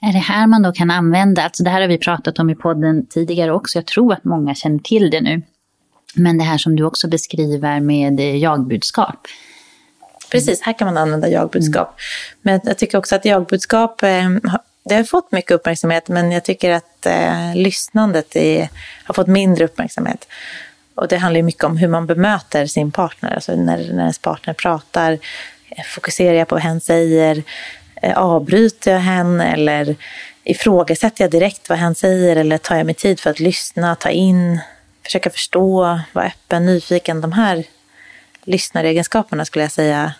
Är 0.01 0.13
det 0.13 0.19
här 0.19 0.47
man 0.47 0.61
då 0.61 0.71
kan 0.71 0.91
använda, 0.91 1.43
alltså 1.43 1.63
det 1.63 1.69
här 1.69 1.81
har 1.81 1.88
vi 1.88 1.97
pratat 1.97 2.39
om 2.39 2.49
i 2.49 2.55
podden 2.55 3.05
tidigare 3.05 3.51
också, 3.51 3.77
jag 3.77 3.85
tror 3.85 4.13
att 4.13 4.23
många 4.23 4.55
känner 4.55 4.79
till 4.79 5.09
det 5.09 5.21
nu. 5.21 5.41
Men 6.15 6.38
det 6.38 6.43
här 6.43 6.57
som 6.57 6.75
du 6.75 6.83
också 6.83 7.07
beskriver 7.07 7.79
med 7.79 8.19
jagbudskap. 8.19 9.27
Precis, 10.31 10.61
här 10.61 10.73
kan 10.73 10.85
man 10.85 10.97
använda 10.97 11.29
jagbudskap. 11.29 11.88
Mm. 11.88 11.97
Men 12.41 12.59
jag 12.63 12.77
tycker 12.77 12.97
också 12.97 13.15
att 13.15 13.25
jagbudskap, 13.25 14.03
eh, 14.03 14.29
det 14.85 14.95
har 14.95 15.03
fått 15.03 15.31
mycket 15.31 15.51
uppmärksamhet, 15.51 16.07
men 16.07 16.31
jag 16.31 16.43
tycker 16.43 16.71
att 16.71 17.05
eh, 17.05 17.55
lyssnandet 17.55 18.35
är, 18.35 18.69
har 19.03 19.13
fått 19.13 19.27
mindre 19.27 19.65
uppmärksamhet. 19.65 20.27
Och 20.95 21.07
det 21.07 21.17
handlar 21.17 21.41
mycket 21.41 21.63
om 21.63 21.77
hur 21.77 21.88
man 21.88 22.07
bemöter 22.07 22.65
sin 22.65 22.91
partner. 22.91 23.33
Alltså 23.33 23.55
när, 23.55 23.77
när 23.77 24.01
ens 24.01 24.19
partner 24.19 24.53
pratar, 24.53 25.11
eh, 25.11 25.19
fokuserar 25.85 26.33
jag 26.33 26.47
på 26.47 26.55
vad 26.55 26.63
hen 26.63 26.81
säger? 26.81 27.43
Eh, 28.01 28.17
avbryter 28.17 28.91
jag 28.91 28.99
henne 28.99 29.53
eller 29.53 29.95
ifrågasätter 30.43 31.23
jag 31.23 31.31
direkt 31.31 31.69
vad 31.69 31.77
hen 31.77 31.95
säger 31.95 32.35
eller 32.35 32.57
tar 32.57 32.75
jag 32.75 32.85
mig 32.85 32.95
tid 32.95 33.19
för 33.19 33.29
att 33.29 33.39
lyssna, 33.39 33.95
ta 33.95 34.09
in, 34.09 34.59
försöka 35.03 35.29
förstå, 35.29 35.99
vara 36.13 36.25
öppen, 36.25 36.65
nyfiken. 36.65 37.21
De 37.21 37.31
här 37.31 37.63
lyssnaregenskaperna 38.43 39.45
skulle 39.45 39.63
jag 39.63 39.71
säga 39.71 40.13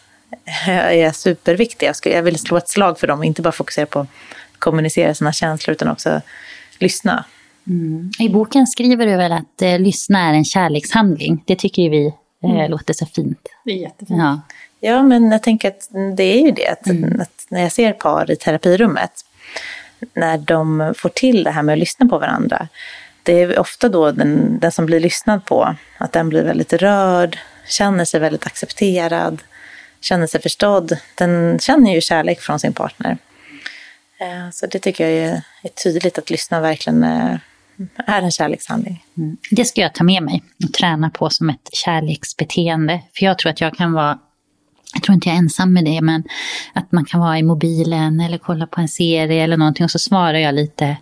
är 0.68 1.12
superviktiga. 1.12 1.94
Jag 2.04 2.24
vill 2.24 2.40
slå 2.40 2.58
ett 2.58 2.70
slag 2.70 3.00
för 3.00 3.08
dem 3.08 3.20
och 3.20 3.26
inte 3.26 3.42
bara 3.42 3.52
fokusera 3.52 3.86
på 3.86 4.00
att 4.00 4.08
kommunicera 4.60 5.14
sina 5.14 5.34
känslor 5.34 5.72
utan 5.72 5.88
också 5.88 6.22
lyssna. 6.80 7.26
Mm. 7.68 8.12
I 8.20 8.30
boken 8.30 8.68
skriver 8.68 9.06
du 9.06 9.16
väl 9.16 9.32
att 9.32 9.62
eh, 9.62 9.80
lyssna 9.80 10.30
är 10.30 10.34
en 10.34 10.46
kärlekshandling. 10.46 11.44
Det 11.48 11.56
tycker 11.56 11.82
ju 11.82 11.90
vi 11.90 12.06
eh, 12.44 12.52
mm. 12.52 12.72
låter 12.72 12.94
så 12.94 13.06
fint. 13.06 13.40
Det 13.66 13.72
är 13.72 13.76
jättefint. 13.78 14.20
Ja. 14.20 14.42
Ja, 14.80 15.04
men 15.04 15.32
jag 15.32 15.44
tänker 15.44 15.68
att 15.68 15.90
det 16.18 16.24
är 16.24 16.46
ju 16.46 16.52
det. 16.52 16.68
Att, 16.68 16.88
mm. 16.88 17.22
att 17.22 17.46
när 17.50 17.62
jag 17.62 17.72
ser 17.72 17.94
par 17.94 18.32
i 18.32 18.36
terapirummet, 18.36 19.12
när 20.14 20.38
de 20.38 20.94
får 20.98 21.10
till 21.10 21.44
det 21.44 21.52
här 21.52 21.64
med 21.64 21.74
att 21.74 21.80
lyssna 21.80 22.06
på 22.06 22.18
varandra, 22.18 22.68
det 23.24 23.42
är 23.42 23.60
ofta 23.60 23.90
då 23.90 24.12
den, 24.12 24.60
den 24.60 24.72
som 24.72 24.86
blir 24.86 25.00
lyssnad 25.00 25.46
på, 25.46 25.76
att 25.98 26.12
den 26.12 26.30
blir 26.30 26.44
väldigt 26.44 26.74
rörd, 26.74 27.38
känner 27.68 28.06
sig 28.06 28.20
väldigt 28.20 28.46
accepterad, 28.46 29.42
känner 30.02 30.28
sig 30.28 30.42
förstådd. 30.42 30.98
Den 31.16 31.60
känner 31.60 31.94
ju 31.96 32.02
kärlek 32.02 32.42
från 32.42 32.60
sin 32.60 32.74
partner. 32.74 33.18
Eh, 34.20 34.50
så 34.52 34.68
det 34.68 34.80
tycker 34.80 35.10
jag 35.10 35.42
är 35.64 35.70
tydligt 35.84 36.18
att 36.18 36.30
lyssna 36.30 36.62
verkligen 36.62 37.04
eh, 37.04 37.36
är 37.96 38.22
en 38.22 38.32
kärlekshandling. 38.32 39.06
Mm. 39.18 39.38
Det 39.52 39.66
ska 39.66 39.82
jag 39.82 39.94
ta 39.94 40.04
med 40.04 40.24
mig 40.24 40.44
och 40.66 40.74
träna 40.74 41.10
på 41.10 41.30
som 41.30 41.50
ett 41.50 41.70
kärleksbeteende. 41.74 43.02
För 43.14 43.26
jag 43.26 43.40
tror 43.40 43.50
att 43.50 43.62
jag 43.62 43.76
kan 43.76 43.94
vara 43.94 44.20
jag 44.94 45.04
tror 45.04 45.14
inte 45.14 45.30
jag 45.30 45.36
är 45.36 45.40
ensam 45.40 45.74
med 45.74 45.86
det, 45.86 46.02
men 46.02 46.24
att 46.74 46.92
man 46.92 47.06
kan 47.06 47.20
vara 47.20 47.40
i 47.40 47.44
mobilen 47.44 48.20
eller 48.20 48.38
kolla 48.38 48.68
på 48.68 48.82
en 48.82 48.88
serie 48.88 49.44
eller 49.44 49.58
någonting 49.58 49.84
och 49.84 49.92
så 49.92 50.00
svarar 50.00 50.38
jag 50.38 50.56
lite. 50.56 50.98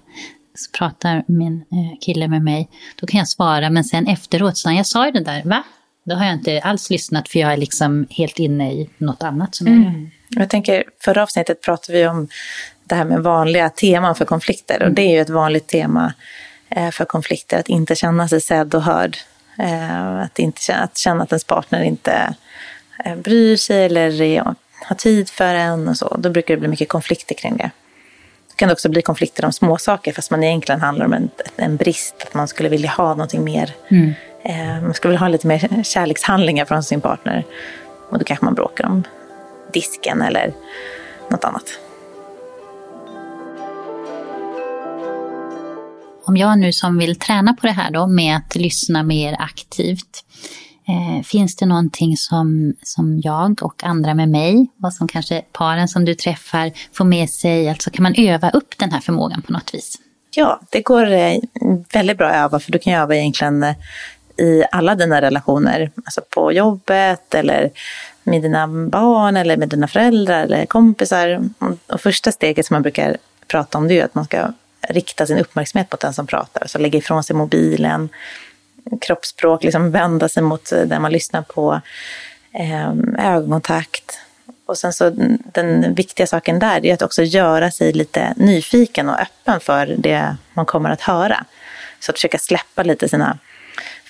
Så 0.55 0.77
pratar 0.77 1.23
min 1.27 1.55
eh, 1.55 1.99
kille 2.01 2.27
med 2.27 2.41
mig. 2.41 2.69
Då 2.95 3.07
kan 3.07 3.17
jag 3.17 3.27
svara, 3.27 3.69
men 3.69 3.83
sen 3.83 4.07
efteråt, 4.07 4.57
så 4.57 4.71
jag 4.71 4.85
sa 4.85 5.05
ju 5.05 5.11
det 5.11 5.23
där, 5.23 5.43
va? 5.43 5.63
Då 6.05 6.15
har 6.15 6.25
jag 6.25 6.33
inte 6.33 6.61
alls 6.61 6.89
lyssnat 6.89 7.29
för 7.29 7.39
jag 7.39 7.53
är 7.53 7.57
liksom 7.57 8.07
helt 8.09 8.39
inne 8.39 8.73
i 8.73 8.89
något 8.97 9.23
annat 9.23 9.55
som 9.55 9.67
mm. 9.67 9.83
jag 10.29 10.41
Jag 10.41 10.49
tänker, 10.49 10.83
förra 11.03 11.23
avsnittet 11.23 11.61
pratade 11.61 11.97
vi 11.97 12.07
om 12.07 12.27
det 12.83 12.95
här 12.95 13.05
med 13.05 13.23
vanliga 13.23 13.69
teman 13.69 14.15
för 14.15 14.25
konflikter. 14.25 14.83
Och 14.83 14.91
det 14.91 15.01
är 15.01 15.11
ju 15.11 15.21
ett 15.21 15.29
vanligt 15.29 15.67
tema 15.67 16.13
eh, 16.69 16.89
för 16.89 17.05
konflikter, 17.05 17.59
att 17.59 17.69
inte 17.69 17.95
känna 17.95 18.27
sig 18.27 18.41
sedd 18.41 18.75
och 18.75 18.83
hörd. 18.83 19.17
Eh, 19.59 20.19
att, 20.21 20.39
inte 20.39 20.61
känna, 20.61 20.83
att 20.83 20.97
känna 20.97 21.23
att 21.23 21.31
ens 21.31 21.43
partner 21.43 21.83
inte 21.83 22.35
bryr 23.17 23.57
sig 23.57 23.85
eller 23.85 24.43
har 24.85 24.95
tid 24.95 25.29
för 25.29 25.55
en 25.55 25.87
och 25.87 25.97
så. 25.97 26.17
Då 26.19 26.29
brukar 26.29 26.53
det 26.53 26.59
bli 26.59 26.69
mycket 26.69 26.89
konflikter 26.89 27.35
kring 27.35 27.57
det. 27.57 27.71
Det 28.49 28.55
kan 28.55 28.71
också 28.71 28.89
bli 28.89 29.01
konflikter 29.01 29.45
om 29.45 29.51
småsaker 29.51 30.13
fast 30.13 30.31
man 30.31 30.43
egentligen 30.43 30.81
handlar 30.81 31.05
om 31.05 31.13
en, 31.13 31.29
en 31.55 31.77
brist, 31.77 32.15
att 32.27 32.33
man 32.33 32.47
skulle 32.47 32.69
vilja 32.69 32.89
ha 32.89 33.09
någonting 33.09 33.43
mer. 33.43 33.73
Mm. 33.87 34.13
Man 34.83 34.93
skulle 34.93 35.09
vilja 35.09 35.19
ha 35.19 35.27
lite 35.27 35.47
mer 35.47 35.83
kärlekshandlingar 35.83 36.65
från 36.65 36.83
sin 36.83 37.01
partner. 37.01 37.45
Och 38.09 38.19
då 38.19 38.25
kanske 38.25 38.45
man 38.45 38.53
bråkar 38.53 38.85
om 38.85 39.03
disken 39.73 40.21
eller 40.21 40.53
något 41.29 41.43
annat. 41.43 41.79
Om 46.25 46.37
jag 46.37 46.59
nu 46.59 46.73
som 46.73 46.97
vill 46.97 47.19
träna 47.19 47.53
på 47.53 47.67
det 47.67 47.73
här 47.73 47.91
då 47.91 48.07
med 48.07 48.37
att 48.37 48.55
lyssna 48.55 49.03
mer 49.03 49.35
aktivt, 49.39 50.25
eh, 50.87 51.23
finns 51.23 51.55
det 51.55 51.65
någonting 51.65 52.17
som, 52.17 52.73
som 52.83 53.21
jag 53.23 53.63
och 53.63 53.83
andra 53.83 54.13
med 54.13 54.29
mig, 54.29 54.67
och 54.83 54.93
som 54.93 55.07
kanske 55.07 55.41
paren 55.51 55.87
som 55.87 56.05
du 56.05 56.15
träffar 56.15 56.71
får 56.93 57.05
med 57.05 57.29
sig, 57.29 57.69
alltså 57.69 57.89
kan 57.89 58.03
man 58.03 58.15
öva 58.17 58.49
upp 58.49 58.77
den 58.77 58.91
här 58.91 58.99
förmågan 58.99 59.41
på 59.41 59.53
något 59.53 59.73
vis? 59.73 59.95
Ja, 60.35 60.59
det 60.69 60.81
går 60.81 61.11
eh, 61.11 61.37
väldigt 61.93 62.17
bra 62.17 62.27
att 62.27 62.35
öva, 62.35 62.59
för 62.59 62.71
du 62.71 62.79
kan 62.79 62.93
öva 62.93 63.15
egentligen 63.15 63.63
eh, 63.63 63.75
i 64.37 64.63
alla 64.71 64.95
dina 64.95 65.21
relationer, 65.21 65.91
alltså 66.05 66.21
på 66.29 66.51
jobbet 66.51 67.33
eller 67.33 67.71
med 68.23 68.41
dina 68.41 68.67
barn 68.67 69.37
eller 69.37 69.57
med 69.57 69.69
dina 69.69 69.87
föräldrar 69.87 70.43
eller 70.43 70.65
kompisar. 70.65 71.49
Och 71.87 72.01
första 72.01 72.31
steget 72.31 72.65
som 72.65 72.75
man 72.75 72.81
brukar 72.81 73.17
prata 73.47 73.77
om 73.77 73.87
det 73.87 73.99
är 73.99 74.05
att 74.05 74.15
man 74.15 74.25
ska 74.25 74.53
rikta 74.89 75.25
sin 75.25 75.37
uppmärksamhet 75.37 75.91
mot 75.91 76.01
den 76.01 76.13
som 76.13 76.27
pratar. 76.27 76.67
Så 76.67 76.77
lägga 76.77 76.99
ifrån 76.99 77.23
sig 77.23 77.35
mobilen, 77.35 78.09
kroppsspråk, 79.01 79.63
liksom 79.63 79.91
vända 79.91 80.29
sig 80.29 80.43
mot 80.43 80.69
den 80.69 81.01
man 81.01 81.11
lyssnar 81.11 81.41
på, 81.41 81.81
eh, 82.53 82.93
ögonkontakt. 83.33 84.19
Och 84.65 84.77
sen 84.77 84.93
så 84.93 85.09
den 85.53 85.93
viktiga 85.93 86.27
saken 86.27 86.59
där 86.59 86.85
är 86.85 86.93
att 86.93 87.01
också 87.01 87.23
göra 87.23 87.71
sig 87.71 87.93
lite 87.93 88.33
nyfiken 88.35 89.09
och 89.09 89.19
öppen 89.19 89.59
för 89.59 89.95
det 89.97 90.35
man 90.53 90.65
kommer 90.65 90.89
att 90.89 91.01
höra. 91.01 91.45
Så 91.99 92.11
att 92.11 92.15
försöka 92.15 92.37
släppa 92.37 92.83
lite 92.83 93.09
sina 93.09 93.37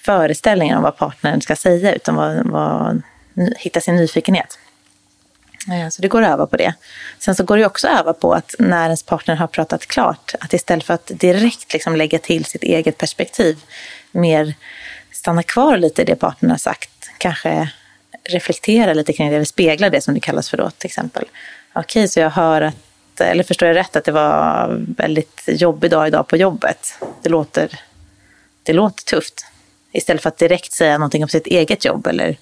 föreställningar 0.05 0.77
om 0.77 0.83
vad 0.83 0.97
partnern 0.97 1.41
ska 1.41 1.55
säga, 1.55 1.93
utan 1.93 2.15
vad, 2.15 2.47
vad, 2.47 3.01
hitta 3.57 3.81
sin 3.81 3.95
nyfikenhet. 3.95 4.59
Eh, 5.71 5.89
så 5.89 6.01
det 6.01 6.07
går 6.07 6.21
att 6.21 6.29
öva 6.29 6.47
på 6.47 6.57
det. 6.57 6.73
Sen 7.19 7.35
så 7.35 7.43
går 7.43 7.57
det 7.57 7.65
också 7.65 7.87
att 7.87 7.99
öva 7.99 8.13
på 8.13 8.33
att 8.33 8.55
när 8.59 8.83
ens 8.83 9.03
partner 9.03 9.35
har 9.35 9.47
pratat 9.47 9.85
klart, 9.87 10.35
att 10.39 10.53
istället 10.53 10.83
för 10.83 10.93
att 10.93 11.11
direkt 11.15 11.73
liksom 11.73 11.95
lägga 11.95 12.19
till 12.19 12.45
sitt 12.45 12.63
eget 12.63 12.97
perspektiv, 12.97 13.57
mer 14.11 14.53
stanna 15.11 15.43
kvar 15.43 15.77
lite 15.77 16.01
i 16.01 16.05
det 16.05 16.15
partnern 16.15 16.51
har 16.51 16.57
sagt. 16.57 17.09
Kanske 17.17 17.71
reflektera 18.29 18.93
lite 18.93 19.13
kring 19.13 19.29
det, 19.29 19.35
eller 19.35 19.45
spegla 19.45 19.89
det 19.89 20.01
som 20.01 20.13
det 20.13 20.19
kallas 20.19 20.49
för 20.49 20.57
då 20.57 20.69
till 20.69 20.87
exempel. 20.87 21.25
Okej, 21.73 21.81
okay, 21.81 22.07
så 22.07 22.19
jag 22.19 22.29
hör 22.29 22.61
att, 22.61 23.21
eller 23.21 23.43
förstår 23.43 23.67
jag 23.67 23.75
rätt 23.75 23.95
att 23.95 24.05
det 24.05 24.11
var 24.11 24.77
väldigt 24.97 25.43
jobbig 25.47 25.91
dag 25.91 26.07
idag 26.07 26.27
på 26.27 26.37
jobbet. 26.37 26.99
Det 27.21 27.29
låter, 27.29 27.79
det 28.63 28.73
låter 28.73 29.03
tufft. 29.03 29.45
Istället 29.91 30.21
för 30.21 30.29
att 30.29 30.37
direkt 30.37 30.73
säga 30.73 30.97
någonting 30.97 31.23
om 31.23 31.29
sitt 31.29 31.47
eget 31.47 31.85
jobb 31.85 32.07
eller 32.07 32.37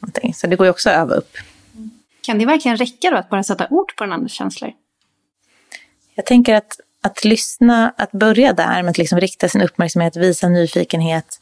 någonting. 0.00 0.34
Så 0.34 0.46
det 0.46 0.56
går 0.56 0.66
ju 0.66 0.70
också 0.70 0.90
att 0.90 0.96
öva 0.96 1.14
upp. 1.14 1.36
Kan 2.20 2.38
det 2.38 2.46
verkligen 2.46 2.76
räcka 2.76 3.10
då 3.10 3.16
att 3.16 3.30
bara 3.30 3.42
sätta 3.42 3.66
ord 3.70 3.96
på 3.96 4.04
den 4.04 4.12
andras 4.12 4.32
känslor? 4.32 4.72
Jag 6.14 6.26
tänker 6.26 6.54
att, 6.54 6.80
att 7.06 7.24
lyssna, 7.24 7.92
att 7.96 8.12
börja 8.12 8.52
där 8.52 8.82
med 8.82 8.90
att 8.90 8.98
liksom 8.98 9.20
rikta 9.20 9.48
sin 9.48 9.62
uppmärksamhet, 9.62 10.16
visa 10.16 10.48
nyfikenhet, 10.48 11.40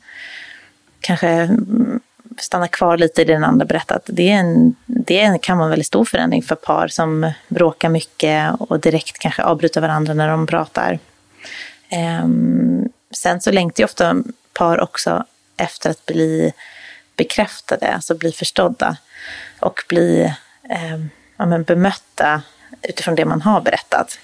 kanske 1.00 1.28
mm, 1.28 2.00
stanna 2.38 2.68
kvar 2.68 2.99
lite 2.99 3.23
i 3.23 3.25
det 3.25 3.33
den 3.33 3.44
andra 3.44 3.66
berättat. 3.66 4.02
Det, 4.06 4.30
är 4.30 4.37
en, 4.37 4.75
det 4.87 5.42
kan 5.42 5.59
vara 5.59 5.66
en 5.66 5.71
väldigt 5.71 5.87
stor 5.87 6.04
förändring 6.04 6.42
för 6.42 6.54
par 6.54 6.88
som 6.88 7.33
bråkar 7.49 7.88
mycket 7.88 8.54
och 8.59 8.80
direkt 8.80 9.18
kanske 9.18 9.42
avbryter 9.42 9.80
varandra 9.80 10.14
när 10.14 10.28
de 10.28 10.47
pratar. 10.47 10.99
Ehm, 11.88 12.88
sen 13.11 13.40
så 13.40 13.50
längtar 13.50 13.80
ju 13.80 13.85
ofta 13.85 14.16
par 14.52 14.80
också 14.80 15.25
efter 15.56 15.90
att 15.90 16.06
bli 16.06 16.52
bekräftade, 17.16 17.94
alltså 17.94 18.14
bli 18.14 18.33
förstådda 18.33 18.97
och 19.61 19.85
bli 19.88 20.33
eh, 20.71 20.99
ja, 21.37 21.47
men 21.47 21.62
bemötta 21.62 22.42
utifrån 22.83 23.14
det 23.14 23.25
man 23.25 23.42
har 23.42 23.61
berättat. 23.61 24.18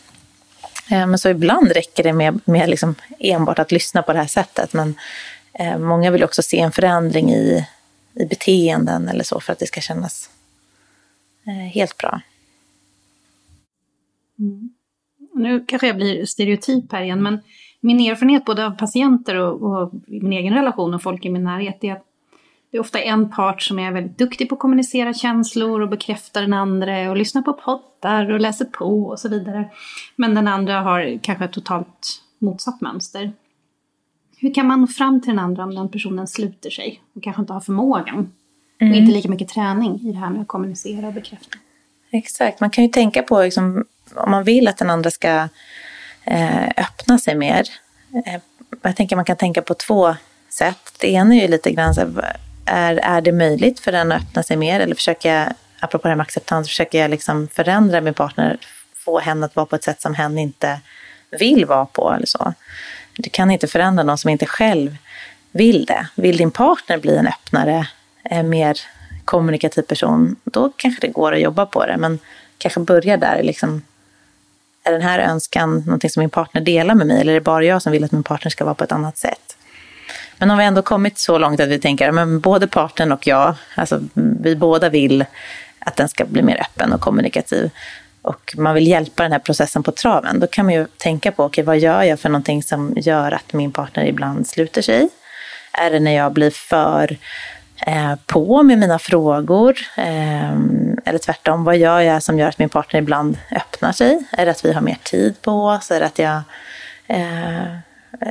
Eh, 0.90 1.06
men 1.06 1.18
så 1.18 1.28
ibland 1.28 1.72
räcker 1.72 2.02
det 2.02 2.12
med, 2.12 2.40
med 2.44 2.70
liksom 2.70 2.94
enbart 3.18 3.58
att 3.58 3.72
lyssna 3.72 4.02
på 4.02 4.12
det 4.12 4.18
här 4.18 4.26
sättet. 4.26 4.72
Men 4.72 4.94
eh, 5.52 5.78
många 5.78 6.10
vill 6.10 6.24
också 6.24 6.42
se 6.42 6.60
en 6.60 6.72
förändring 6.72 7.30
i, 7.30 7.66
i 8.14 8.24
beteenden 8.24 9.08
eller 9.08 9.24
så 9.24 9.40
för 9.40 9.52
att 9.52 9.58
det 9.58 9.66
ska 9.66 9.80
kännas 9.80 10.30
eh, 11.46 11.52
helt 11.52 11.96
bra. 11.96 12.20
Mm. 14.38 14.70
Nu 15.34 15.64
kanske 15.68 15.86
jag 15.86 15.96
blir 15.96 16.26
stereotyp 16.26 16.92
här 16.92 17.02
igen, 17.02 17.22
men 17.22 17.40
min 17.80 18.00
erfarenhet 18.00 18.44
både 18.44 18.66
av 18.66 18.70
patienter 18.70 19.34
och, 19.34 19.62
och 19.62 19.92
min 20.06 20.32
egen 20.32 20.54
relation 20.54 20.94
och 20.94 21.02
folk 21.02 21.24
i 21.24 21.30
min 21.30 21.44
närhet 21.44 21.84
är 21.84 21.92
att 21.92 22.04
det 22.70 22.76
är 22.76 22.80
ofta 22.80 23.00
en 23.00 23.30
part 23.30 23.62
som 23.62 23.78
är 23.78 23.92
väldigt 23.92 24.18
duktig 24.18 24.48
på 24.48 24.54
att 24.54 24.60
kommunicera 24.60 25.14
känslor 25.14 25.80
och 25.80 25.88
bekräfta 25.88 26.40
den 26.40 26.52
andra 26.52 27.10
och 27.10 27.16
lyssna 27.16 27.42
på 27.42 27.52
poddar 27.52 28.30
och 28.30 28.40
läser 28.40 28.64
på 28.64 29.04
och 29.04 29.18
så 29.18 29.28
vidare. 29.28 29.70
Men 30.16 30.34
den 30.34 30.48
andra 30.48 30.80
har 30.80 31.18
kanske 31.22 31.44
ett 31.44 31.52
totalt 31.52 32.22
motsatt 32.38 32.80
mönster. 32.80 33.32
hur 34.36 34.54
kan 34.54 34.66
man 34.66 34.80
nå 34.80 34.86
fram 34.86 35.20
till 35.20 35.30
den 35.30 35.38
andra 35.38 35.62
om 35.62 35.74
den 35.74 35.88
personen 35.88 36.26
sluter 36.26 36.70
sig 36.70 37.02
och 37.14 37.22
kanske 37.22 37.42
inte 37.42 37.52
har 37.52 37.60
förmågan? 37.60 38.32
Mm. 38.80 38.92
Och 38.92 38.98
inte 38.98 39.12
lika 39.12 39.28
mycket 39.28 39.48
träning 39.48 40.00
i 40.00 40.12
det 40.12 40.18
här 40.18 40.30
med 40.30 40.42
att 40.42 40.48
kommunicera 40.48 41.06
och 41.06 41.14
bekräfta. 41.14 41.58
Exakt, 42.10 42.60
man 42.60 42.70
kan 42.70 42.84
ju 42.84 42.90
tänka 42.90 43.22
på 43.22 43.42
liksom, 43.42 43.84
om 44.14 44.30
man 44.30 44.44
vill 44.44 44.68
att 44.68 44.76
den 44.76 44.90
andra 44.90 45.10
ska 45.10 45.48
eh, 46.24 46.68
öppna 46.76 47.18
sig 47.18 47.34
mer. 47.34 47.68
Eh, 48.26 48.40
jag 48.82 48.96
tänker 48.96 49.16
man 49.16 49.24
kan 49.24 49.36
tänka 49.36 49.62
på 49.62 49.74
två 49.74 50.14
sätt. 50.48 50.94
Det 51.00 51.10
ena 51.10 51.34
är 51.34 51.40
ju 51.40 51.48
lite 51.48 51.72
grann 51.72 51.94
så 51.94 52.00
är, 52.70 52.96
är 52.96 53.20
det 53.20 53.32
möjligt 53.32 53.80
för 53.80 53.92
den 53.92 54.12
att 54.12 54.22
öppna 54.22 54.42
sig 54.42 54.56
mer? 54.56 54.80
Eller 54.80 54.94
försöker 54.94 55.34
jag, 55.34 55.52
apropå 55.80 56.02
det 56.02 56.08
här 56.08 56.16
med 56.16 56.24
acceptans, 56.24 56.68
försöker 56.68 57.00
jag 57.00 57.10
liksom 57.10 57.48
förändra 57.48 58.00
min 58.00 58.14
partner, 58.14 58.58
få 58.94 59.18
henne 59.18 59.46
att 59.46 59.56
vara 59.56 59.66
på 59.66 59.76
ett 59.76 59.84
sätt 59.84 60.00
som 60.00 60.14
hen 60.14 60.38
inte 60.38 60.80
vill 61.30 61.66
vara 61.66 61.86
på 61.86 62.12
eller 62.12 62.26
så. 62.26 62.54
Du 63.16 63.30
kan 63.30 63.50
inte 63.50 63.66
förändra 63.66 64.04
någon 64.04 64.18
som 64.18 64.30
inte 64.30 64.46
själv 64.46 64.96
vill 65.50 65.84
det. 65.84 66.06
Vill 66.14 66.36
din 66.36 66.50
partner 66.50 66.98
bli 66.98 67.16
en 67.16 67.26
öppnare, 67.26 67.86
mer 68.44 68.80
kommunikativ 69.24 69.82
person, 69.82 70.36
då 70.44 70.72
kanske 70.76 71.06
det 71.06 71.12
går 71.12 71.32
att 71.32 71.40
jobba 71.40 71.66
på 71.66 71.86
det. 71.86 71.96
Men 71.96 72.18
kanske 72.58 72.80
börja 72.80 73.16
där. 73.16 73.42
Liksom, 73.42 73.82
är 74.84 74.92
den 74.92 75.02
här 75.02 75.18
önskan 75.18 75.82
någonting 75.86 76.10
som 76.10 76.20
min 76.20 76.30
partner 76.30 76.60
delar 76.60 76.94
med 76.94 77.06
mig 77.06 77.20
eller 77.20 77.32
är 77.32 77.34
det 77.34 77.40
bara 77.40 77.64
jag 77.64 77.82
som 77.82 77.92
vill 77.92 78.04
att 78.04 78.12
min 78.12 78.22
partner 78.22 78.50
ska 78.50 78.64
vara 78.64 78.74
på 78.74 78.84
ett 78.84 78.92
annat 78.92 79.18
sätt? 79.18 79.56
Men 80.40 80.50
om 80.50 80.58
vi 80.58 80.64
ändå 80.64 80.82
kommit 80.82 81.18
så 81.18 81.38
långt 81.38 81.60
att 81.60 81.68
vi 81.68 81.78
tänker 81.78 82.08
att 82.08 82.42
både 82.42 82.66
partnern 82.66 83.12
och 83.12 83.26
jag, 83.26 83.54
alltså 83.74 84.00
vi 84.14 84.56
båda 84.56 84.88
vill 84.88 85.24
att 85.78 85.96
den 85.96 86.08
ska 86.08 86.24
bli 86.24 86.42
mer 86.42 86.60
öppen 86.60 86.92
och 86.92 87.00
kommunikativ 87.00 87.70
och 88.22 88.54
man 88.56 88.74
vill 88.74 88.86
hjälpa 88.86 89.22
den 89.22 89.32
här 89.32 89.38
processen 89.38 89.82
på 89.82 89.92
traven, 89.92 90.40
då 90.40 90.46
kan 90.46 90.66
man 90.66 90.74
ju 90.74 90.86
tänka 90.96 91.32
på, 91.32 91.44
okej, 91.44 91.62
okay, 91.62 91.64
vad 91.64 91.78
gör 91.78 92.02
jag 92.02 92.20
för 92.20 92.28
någonting 92.28 92.62
som 92.62 92.92
gör 92.96 93.32
att 93.32 93.52
min 93.52 93.72
partner 93.72 94.04
ibland 94.04 94.46
sluter 94.46 94.82
sig? 94.82 95.08
Är 95.72 95.90
det 95.90 96.00
när 96.00 96.16
jag 96.16 96.32
blir 96.32 96.50
för 96.50 97.16
eh, 97.86 98.14
på 98.26 98.62
med 98.62 98.78
mina 98.78 98.98
frågor? 98.98 99.78
Eh, 99.96 100.52
eller 101.04 101.18
tvärtom, 101.18 101.64
vad 101.64 101.76
gör 101.76 102.00
jag 102.00 102.22
som 102.22 102.38
gör 102.38 102.48
att 102.48 102.58
min 102.58 102.68
partner 102.68 103.00
ibland 103.00 103.38
öppnar 103.50 103.92
sig? 103.92 104.24
Är 104.32 104.44
det 104.44 104.50
att 104.50 104.64
vi 104.64 104.72
har 104.72 104.80
mer 104.80 104.98
tid 105.02 105.42
på 105.42 105.66
oss? 105.66 105.90
Är 105.90 106.00
det 106.00 106.06
att 106.06 106.18
jag 106.18 106.42
eh, 107.06 107.76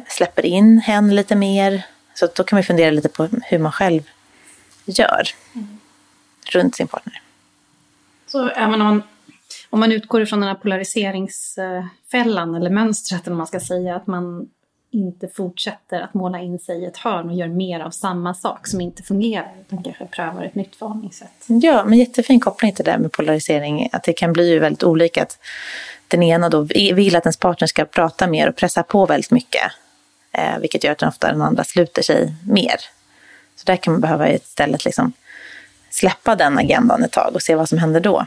släpper 0.07 0.45
in 0.45 0.79
henne 0.79 1.13
lite 1.13 1.35
mer? 1.35 1.83
Så 2.19 2.27
då 2.35 2.43
kan 2.43 2.57
man 2.57 2.63
fundera 2.63 2.91
lite 2.91 3.09
på 3.09 3.27
hur 3.43 3.59
man 3.59 3.71
själv 3.71 4.01
gör 4.85 5.23
mm. 5.55 5.79
runt 6.51 6.75
sin 6.75 6.87
partner. 6.87 7.21
Så 8.27 8.49
även 8.49 8.81
om 8.81 8.87
man, 8.87 9.03
om 9.69 9.79
man 9.79 9.91
utgår 9.91 10.21
ifrån 10.21 10.39
den 10.39 10.49
här 10.49 10.55
polariseringsfällan 10.55 12.55
eller 12.55 12.69
mönstret, 12.69 13.27
eller 13.27 13.35
man 13.35 13.47
ska 13.47 13.59
säga, 13.59 13.95
att 13.95 14.07
man 14.07 14.49
inte 14.91 15.27
fortsätter 15.27 16.01
att 16.01 16.13
måla 16.13 16.39
in 16.39 16.59
sig 16.59 16.83
i 16.83 16.85
ett 16.85 16.97
hörn 16.97 17.29
och 17.29 17.35
gör 17.35 17.47
mer 17.47 17.79
av 17.79 17.91
samma 17.91 18.33
sak 18.33 18.67
som 18.67 18.81
inte 18.81 19.03
fungerar, 19.03 19.53
utan 19.61 19.83
kanske 19.83 20.05
prövar 20.05 20.43
ett 20.43 20.55
nytt 20.55 20.75
förhållningssätt. 20.75 21.45
Ja, 21.47 21.85
men 21.85 21.99
jättefin 21.99 22.39
koppling 22.39 22.73
till 22.73 22.85
det 22.85 22.91
där 22.91 22.97
med 22.97 23.11
polarisering, 23.11 23.89
att 23.91 24.03
det 24.03 24.13
kan 24.13 24.33
bli 24.33 24.49
ju 24.49 24.59
väldigt 24.59 24.83
olika. 24.83 25.23
Att 25.23 25.39
den 26.07 26.23
ena 26.23 26.49
då 26.49 26.67
vill 26.71 27.15
att 27.15 27.25
ens 27.25 27.37
partner 27.37 27.67
ska 27.67 27.85
prata 27.85 28.27
mer 28.27 28.49
och 28.49 28.55
pressa 28.55 28.83
på 28.83 29.05
väldigt 29.05 29.31
mycket, 29.31 29.71
eh, 30.31 30.59
vilket 30.59 30.83
gör 30.83 30.91
att 30.91 30.97
den 30.97 31.09
ofta 31.09 31.31
den 31.31 31.41
andra 31.41 31.63
sluter 31.63 32.01
sig 32.01 32.33
mer. 32.47 32.75
Så 33.55 33.65
där 33.65 33.75
kan 33.75 33.93
man 33.93 34.01
behöva 34.01 34.29
istället 34.29 34.85
liksom 34.85 35.13
släppa 35.89 36.35
den 36.35 36.57
agendan 36.57 37.03
ett 37.03 37.11
tag 37.11 37.35
och 37.35 37.41
se 37.41 37.55
vad 37.55 37.69
som 37.69 37.77
händer 37.77 37.99
då. 37.99 38.25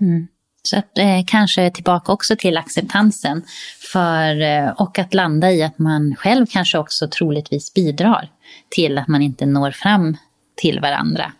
Mm. 0.00 0.28
Så 0.62 0.78
att, 0.78 0.98
eh, 0.98 1.24
kanske 1.26 1.70
tillbaka 1.70 2.12
också 2.12 2.36
till 2.36 2.56
acceptansen. 2.56 3.44
För, 3.92 4.40
eh, 4.40 4.68
och 4.68 4.98
att 4.98 5.14
landa 5.14 5.52
i 5.52 5.62
att 5.62 5.78
man 5.78 6.14
själv 6.16 6.46
kanske 6.46 6.78
också 6.78 7.08
troligtvis 7.08 7.74
bidrar 7.74 8.28
till 8.68 8.98
att 8.98 9.08
man 9.08 9.22
inte 9.22 9.46
når 9.46 9.70
fram 9.70 10.16
till 10.54 10.80
varandra. 10.80 11.32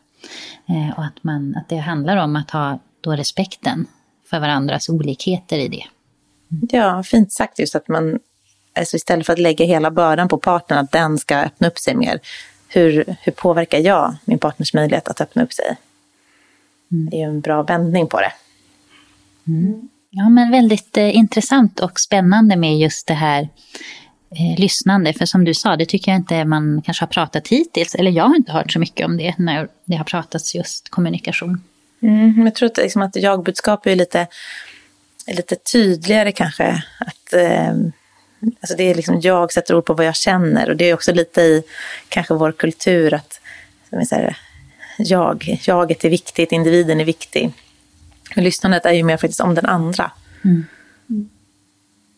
Eh, 0.69 0.99
och 0.99 1.05
att, 1.05 1.25
man, 1.25 1.57
att 1.57 1.69
det 1.69 1.77
handlar 1.77 2.17
om 2.17 2.37
att 2.37 2.51
ha 2.51 2.79
då 3.01 3.13
respekten 3.13 3.87
för 4.31 4.41
varandras 4.41 4.89
olikheter 4.89 5.59
i 5.59 5.69
det. 5.69 5.85
Ja, 6.71 7.03
fint 7.03 7.33
sagt 7.33 7.59
just 7.59 7.75
att 7.75 7.89
man, 7.89 8.19
alltså 8.79 8.97
istället 8.97 9.27
för 9.27 9.33
att 9.33 9.39
lägga 9.39 9.65
hela 9.65 9.91
bördan 9.91 10.29
på 10.29 10.39
partnern, 10.39 10.79
att 10.79 10.93
den 10.93 11.19
ska 11.19 11.37
öppna 11.37 11.69
upp 11.69 11.79
sig 11.79 11.95
mer. 11.95 12.21
Hur, 12.69 13.17
hur 13.23 13.33
påverkar 13.33 13.79
jag 13.79 14.17
min 14.25 14.39
partners 14.39 14.75
möjlighet 14.75 15.09
att 15.09 15.21
öppna 15.21 15.43
upp 15.43 15.53
sig? 15.53 15.77
Mm. 16.93 17.11
Det 17.11 17.17
är 17.17 17.19
ju 17.19 17.25
en 17.25 17.41
bra 17.41 17.63
vändning 17.63 18.07
på 18.07 18.21
det. 18.21 18.33
Mm. 19.47 19.89
Ja, 20.11 20.29
men 20.29 20.51
väldigt 20.51 20.97
eh, 20.97 21.17
intressant 21.17 21.81
och 21.81 22.01
spännande 22.01 22.57
med 22.57 22.79
just 22.79 23.07
det 23.07 23.15
här 23.15 23.49
eh, 24.31 24.61
lyssnande. 24.61 25.13
För 25.13 25.27
som 25.27 25.45
du 25.45 25.55
sa, 25.55 25.77
det 25.77 25.87
tycker 25.87 26.13
jag 26.13 26.19
inte 26.19 26.45
man 26.45 26.83
kanske 26.85 27.03
har 27.03 27.09
pratat 27.09 27.49
hittills. 27.49 27.95
Eller 27.95 28.11
jag 28.11 28.25
har 28.25 28.37
inte 28.37 28.53
hört 28.53 28.73
så 28.73 28.79
mycket 28.79 29.07
om 29.07 29.17
det 29.17 29.35
när 29.39 29.69
det 29.85 29.97
har 29.97 30.05
pratats 30.05 30.55
just 30.55 30.89
kommunikation. 30.89 31.63
Mm, 32.03 32.45
jag 32.45 32.55
tror 32.55 32.67
att, 32.67 32.77
liksom, 32.77 33.03
att 33.03 33.17
jagbudskap 33.17 33.87
är 33.87 33.97
lite, 33.97 34.27
lite 35.27 35.57
tydligare 35.57 36.33
kanske. 36.33 36.85
Att, 37.01 37.33
eh, 37.33 37.71
alltså 38.61 38.77
det 38.77 38.91
är 38.91 38.95
liksom 38.95 39.21
jag 39.21 39.53
sätter 39.53 39.75
ord 39.75 39.85
på 39.85 39.95
vad 39.95 40.07
jag 40.07 40.17
känner. 40.17 40.71
Och 40.71 40.77
det 40.77 40.85
är 40.85 40.95
också 40.95 41.13
lite 41.13 41.41
i 41.41 41.63
kanske 42.09 42.35
vår 42.35 42.53
kultur 42.53 43.15
att 43.15 43.41
som 43.89 43.99
jag, 43.99 44.09
säger, 44.09 44.37
jag, 44.99 45.61
jaget 45.63 46.05
är 46.05 46.11
viktigt, 46.11 46.53
individen 46.53 47.01
är 47.01 47.05
viktig. 47.05 47.53
Men 48.35 48.45
lyssnandet 48.45 48.87
är 48.87 48.93
ju 48.93 49.03
mer 49.03 49.17
faktiskt 49.17 49.41
om 49.41 49.55
den 49.55 49.67
andra. 49.67 50.11
Mm. 50.45 50.67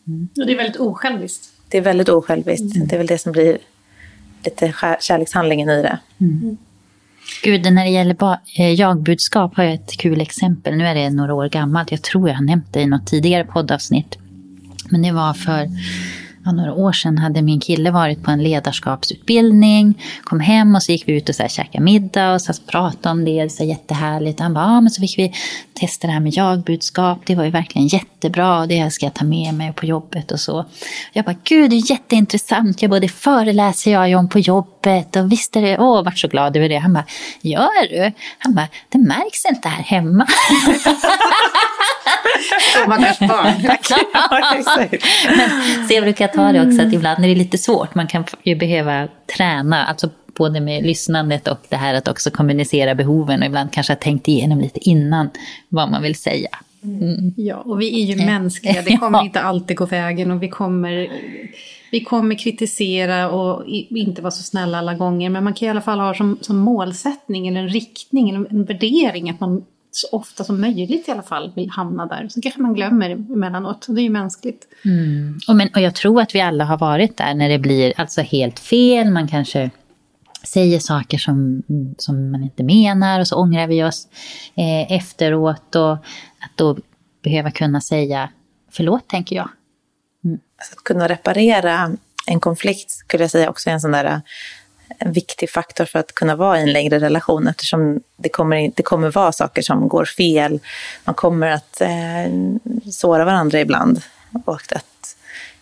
Mm. 0.07 0.29
Och 0.39 0.45
det 0.45 0.53
är 0.53 0.57
väldigt 0.57 0.79
osjälviskt. 0.79 1.49
Det 1.69 1.77
är 1.77 1.81
väldigt 1.81 2.09
osjälviskt. 2.09 2.75
Mm. 2.75 2.87
Det 2.87 2.95
är 2.95 2.97
väl 2.97 3.07
det 3.07 3.17
som 3.17 3.31
blir 3.31 3.57
lite 4.43 4.73
kärlekshandlingen 4.99 5.69
i 5.69 5.81
det. 5.81 5.99
Mm. 6.21 6.57
Gud, 7.43 7.73
när 7.73 7.83
det 7.83 7.89
gäller 7.89 8.37
eh, 8.57 8.79
jagbudskap 8.79 9.57
har 9.57 9.63
jag 9.63 9.73
ett 9.73 9.97
kul 9.97 10.21
exempel. 10.21 10.75
Nu 10.75 10.87
är 10.87 10.95
det 10.95 11.09
några 11.09 11.33
år 11.33 11.49
gammalt. 11.49 11.91
Jag 11.91 12.01
tror 12.01 12.29
jag 12.29 12.35
har 12.35 12.43
nämnt 12.43 12.73
det 12.73 12.81
i 12.81 12.85
något 12.85 13.07
tidigare 13.07 13.45
poddavsnitt. 13.45 14.17
Men 14.89 15.01
det 15.01 15.11
var 15.11 15.33
för 15.33 15.67
ja, 16.47 16.51
några 16.51 16.73
år 16.73 16.91
sedan 16.91 17.17
hade 17.17 17.41
min 17.41 17.59
kille 17.59 17.91
varit 17.91 18.23
på 18.23 18.31
en 18.31 18.43
ledarskapsutbildning, 18.43 20.03
kom 20.23 20.39
hem 20.39 20.75
och 20.75 20.83
så 20.83 20.91
gick 20.91 21.07
vi 21.07 21.13
ut 21.13 21.29
och 21.29 21.35
så 21.35 21.41
här, 21.41 21.49
käkade 21.49 21.83
middag 21.83 22.33
och 22.33 22.41
så 22.41 22.53
pratade 22.53 23.11
om 23.11 23.25
det, 23.25 23.51
så 23.51 23.63
jättehärligt. 23.63 24.39
Han 24.39 24.53
bara, 24.53 24.65
ja 24.65 24.81
men 24.81 24.89
så 24.89 25.01
fick 25.01 25.17
vi 25.17 25.33
testa 25.73 26.07
det 26.07 26.13
här 26.13 26.19
med 26.19 26.33
jagbudskap, 26.33 27.19
det 27.25 27.35
var 27.35 27.43
ju 27.43 27.49
verkligen 27.49 27.87
jättebra, 27.87 28.65
det 28.65 28.91
ska 28.91 29.05
jag 29.05 29.13
ta 29.13 29.25
med 29.25 29.53
mig 29.53 29.73
på 29.73 29.85
jobbet 29.85 30.31
och 30.31 30.39
så. 30.39 30.65
Jag 31.13 31.25
bara, 31.25 31.35
gud 31.43 31.69
det 31.69 31.75
är 31.75 31.91
jätteintressant, 31.91 32.81
jag 32.81 32.91
både 32.91 33.07
föreläser 33.07 33.91
jag 33.91 34.19
om 34.19 34.29
på 34.29 34.39
jobbet 34.39 35.15
och 35.15 35.31
visst 35.31 35.55
är 35.55 35.61
det, 35.61 35.77
åh, 35.77 36.03
vart 36.03 36.19
så 36.19 36.27
glad 36.27 36.57
över 36.57 36.69
det. 36.69 36.77
Han 36.77 36.93
bara, 36.93 37.05
gör 37.41 37.89
du? 37.89 38.11
Han 38.39 38.55
bara, 38.55 38.67
det 38.89 38.97
märks 38.97 39.45
inte 39.45 39.67
här 39.67 39.83
hemma. 39.83 40.27
Stackars 42.59 43.19
barn. 43.19 43.53
Men 45.37 45.87
så 45.87 45.93
jag 45.93 46.03
brukar 46.03 46.27
ta 46.27 46.51
det 46.51 46.67
också 46.67 46.81
att 46.81 46.93
ibland 46.93 47.23
är 47.23 47.27
det 47.27 47.35
lite 47.35 47.57
svårt. 47.57 47.95
Man 47.95 48.07
kan 48.07 48.25
ju 48.43 48.55
behöva 48.55 49.07
träna, 49.37 49.85
alltså 49.85 50.09
både 50.37 50.59
med 50.59 50.83
lyssnandet 50.83 51.47
och 51.47 51.59
det 51.69 51.75
här 51.75 51.93
att 51.93 52.07
också 52.07 52.31
kommunicera 52.31 52.95
behoven 52.95 53.39
och 53.39 53.45
ibland 53.45 53.71
kanske 53.71 53.93
ha 53.93 53.97
tänkt 53.97 54.27
igenom 54.27 54.59
lite 54.59 54.89
innan 54.89 55.29
vad 55.69 55.91
man 55.91 56.01
vill 56.01 56.15
säga. 56.15 56.49
Mm. 56.83 57.33
Ja, 57.37 57.55
och 57.55 57.81
vi 57.81 58.03
är 58.03 58.15
ju 58.15 58.25
mänskliga, 58.25 58.81
det 58.81 58.97
kommer 58.97 59.19
ja. 59.19 59.25
inte 59.25 59.41
alltid 59.41 59.77
gå 59.77 59.85
vägen 59.85 60.31
och 60.31 60.43
vi 60.43 60.49
kommer, 60.49 61.11
vi 61.91 62.03
kommer 62.03 62.35
kritisera 62.35 63.29
och 63.29 63.67
inte 63.89 64.21
vara 64.21 64.31
så 64.31 64.43
snälla 64.43 64.77
alla 64.77 64.93
gånger. 64.93 65.29
Men 65.29 65.43
man 65.43 65.53
kan 65.53 65.67
i 65.67 65.69
alla 65.69 65.81
fall 65.81 65.99
ha 65.99 66.13
som, 66.13 66.37
som 66.41 66.57
målsättning 66.57 67.47
eller 67.47 67.61
en 67.61 67.69
riktning, 67.69 68.29
eller 68.29 68.47
en 68.49 68.65
värdering 68.65 69.29
att 69.29 69.39
man 69.39 69.65
så 69.97 70.07
ofta 70.11 70.43
som 70.43 70.61
möjligt 70.61 71.07
i 71.07 71.11
alla 71.11 71.23
fall 71.23 71.51
vill 71.55 71.69
hamna 71.69 72.05
där. 72.05 72.27
Så 72.29 72.41
kanske 72.41 72.61
man 72.61 72.73
glömmer 72.73 73.09
emellanåt, 73.09 73.85
och 73.85 73.95
det 73.95 74.01
är 74.01 74.03
ju 74.03 74.09
mänskligt. 74.09 74.67
Mm. 74.85 75.39
Och, 75.47 75.55
men, 75.55 75.69
och 75.75 75.81
jag 75.81 75.95
tror 75.95 76.21
att 76.21 76.35
vi 76.35 76.41
alla 76.41 76.63
har 76.65 76.77
varit 76.77 77.17
där 77.17 77.33
när 77.33 77.49
det 77.49 77.59
blir 77.59 77.93
alltså 77.97 78.21
helt 78.21 78.59
fel, 78.59 79.11
man 79.11 79.27
kanske 79.27 79.69
säger 80.43 80.79
saker 80.79 81.17
som, 81.17 81.63
som 81.97 82.31
man 82.31 82.43
inte 82.43 82.63
menar 82.63 83.19
och 83.19 83.27
så 83.27 83.35
ångrar 83.35 83.67
vi 83.67 83.83
oss 83.83 84.07
eh, 84.55 84.91
efteråt. 84.91 85.75
Och 85.75 85.91
att 85.93 86.51
då 86.55 86.77
behöva 87.23 87.51
kunna 87.51 87.81
säga 87.81 88.29
förlåt, 88.71 89.07
tänker 89.07 89.35
jag. 89.35 89.49
Mm. 90.25 90.39
Alltså 90.57 90.73
att 90.77 90.83
kunna 90.83 91.07
reparera 91.07 91.91
en 92.27 92.39
konflikt 92.39 92.91
skulle 92.91 93.23
jag 93.23 93.31
säga 93.31 93.49
också 93.49 93.69
är 93.69 93.73
en 93.73 93.81
sån 93.81 93.91
där 93.91 94.21
en 94.97 95.11
viktig 95.11 95.49
faktor 95.49 95.85
för 95.85 95.99
att 95.99 96.15
kunna 96.15 96.35
vara 96.35 96.59
i 96.59 96.61
en 96.61 96.73
längre 96.73 96.99
relation 96.99 97.47
eftersom 97.47 97.99
det 98.15 98.29
kommer, 98.29 98.71
det 98.75 98.83
kommer 98.83 99.11
vara 99.11 99.31
saker 99.31 99.61
som 99.61 99.87
går 99.87 100.05
fel. 100.05 100.59
Man 101.03 101.15
kommer 101.15 101.47
att 101.47 101.81
eh, 101.81 101.89
såra 102.91 103.25
varandra 103.25 103.59
ibland. 103.59 104.01
Och 104.45 104.55
att, 104.55 104.71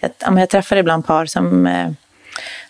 att, 0.02 0.20
ja, 0.20 0.40
jag 0.40 0.50
träffar 0.50 0.76
ibland 0.76 1.06
par 1.06 1.26
som 1.26 1.68
eh, 1.68 1.92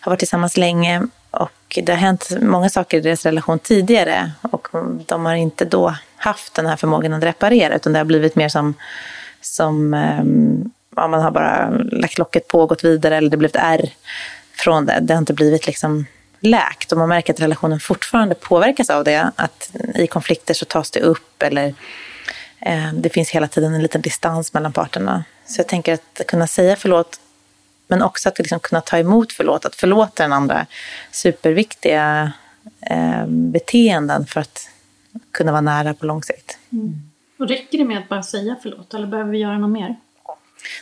har 0.00 0.10
varit 0.10 0.18
tillsammans 0.18 0.56
länge 0.56 1.06
och 1.30 1.78
det 1.82 1.92
har 1.92 1.98
hänt 1.98 2.28
många 2.40 2.70
saker 2.70 2.98
i 2.98 3.00
deras 3.00 3.26
relation 3.26 3.58
tidigare 3.58 4.32
och 4.40 4.68
de 5.06 5.26
har 5.26 5.34
inte 5.34 5.64
då 5.64 5.94
haft 6.16 6.54
den 6.54 6.66
här 6.66 6.76
förmågan 6.76 7.12
att 7.12 7.24
reparera 7.24 7.74
utan 7.74 7.92
det 7.92 7.98
har 7.98 8.04
blivit 8.04 8.36
mer 8.36 8.48
som, 8.48 8.74
som 9.40 9.94
eh, 9.94 10.24
ja, 10.96 11.08
man 11.08 11.22
har 11.22 11.30
bara 11.30 11.70
lagt 11.92 12.18
locket 12.18 12.48
på 12.48 12.60
och 12.60 12.68
gått 12.68 12.84
vidare 12.84 13.16
eller 13.16 13.30
det 13.30 13.34
har 13.36 13.38
blivit 13.38 13.56
R 13.56 13.90
från 14.52 14.86
det. 14.86 14.98
Det 15.00 15.14
har 15.14 15.18
inte 15.18 15.34
blivit 15.34 15.66
liksom 15.66 16.06
läkt 16.40 16.92
och 16.92 16.98
man 16.98 17.08
märker 17.08 17.32
att 17.32 17.40
relationen 17.40 17.80
fortfarande 17.80 18.34
påverkas 18.34 18.90
av 18.90 19.04
det. 19.04 19.30
Att 19.36 19.70
i 19.94 20.06
konflikter 20.06 20.54
så 20.54 20.64
tas 20.64 20.90
det 20.90 21.00
upp 21.00 21.42
eller 21.42 21.74
eh, 22.60 22.92
det 22.92 23.08
finns 23.08 23.30
hela 23.30 23.48
tiden 23.48 23.74
en 23.74 23.82
liten 23.82 24.00
distans 24.00 24.54
mellan 24.54 24.72
parterna. 24.72 25.24
Så 25.46 25.60
jag 25.60 25.68
tänker 25.68 25.94
att 25.94 26.26
kunna 26.28 26.46
säga 26.46 26.76
förlåt 26.76 27.20
men 27.88 28.02
också 28.02 28.28
att 28.28 28.38
liksom 28.38 28.60
kunna 28.60 28.80
ta 28.80 28.98
emot 28.98 29.32
förlåt, 29.32 29.64
att 29.64 29.76
förlåta 29.76 30.22
den 30.22 30.32
andra. 30.32 30.66
Superviktiga 31.10 32.32
eh, 32.80 33.26
beteenden 33.26 34.26
för 34.26 34.40
att 34.40 34.68
kunna 35.30 35.52
vara 35.52 35.60
nära 35.60 35.94
på 35.94 36.06
lång 36.06 36.22
sikt. 36.22 36.58
Mm. 36.72 37.10
Och 37.38 37.48
räcker 37.48 37.78
det 37.78 37.84
med 37.84 37.98
att 37.98 38.08
bara 38.08 38.22
säga 38.22 38.56
förlåt 38.62 38.94
eller 38.94 39.06
behöver 39.06 39.30
vi 39.30 39.38
göra 39.38 39.58
något 39.58 39.70
mer? 39.70 39.96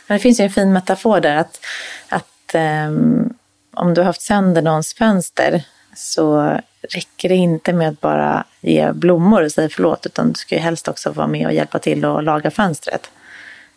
Men 0.07 0.17
det 0.17 0.21
finns 0.21 0.39
ju 0.39 0.43
en 0.43 0.49
fin 0.49 0.73
metafor 0.73 1.19
där 1.19 1.35
att, 1.35 1.65
att 2.09 2.55
um, 2.87 3.34
om 3.75 3.93
du 3.93 4.01
har 4.01 4.05
haft 4.05 4.21
sönder 4.21 4.61
någons 4.61 4.93
fönster 4.93 5.63
så 5.95 6.57
räcker 6.89 7.29
det 7.29 7.35
inte 7.35 7.73
med 7.73 7.89
att 7.89 8.01
bara 8.01 8.43
ge 8.61 8.91
blommor 8.91 9.43
och 9.43 9.51
säga 9.51 9.69
förlåt 9.69 10.05
utan 10.05 10.27
du 10.29 10.35
ska 10.35 10.55
ju 10.55 10.61
helst 10.61 10.87
också 10.87 11.11
vara 11.11 11.27
med 11.27 11.47
och 11.47 11.53
hjälpa 11.53 11.79
till 11.79 12.05
att 12.05 12.23
laga 12.23 12.51
fönstret. 12.51 13.09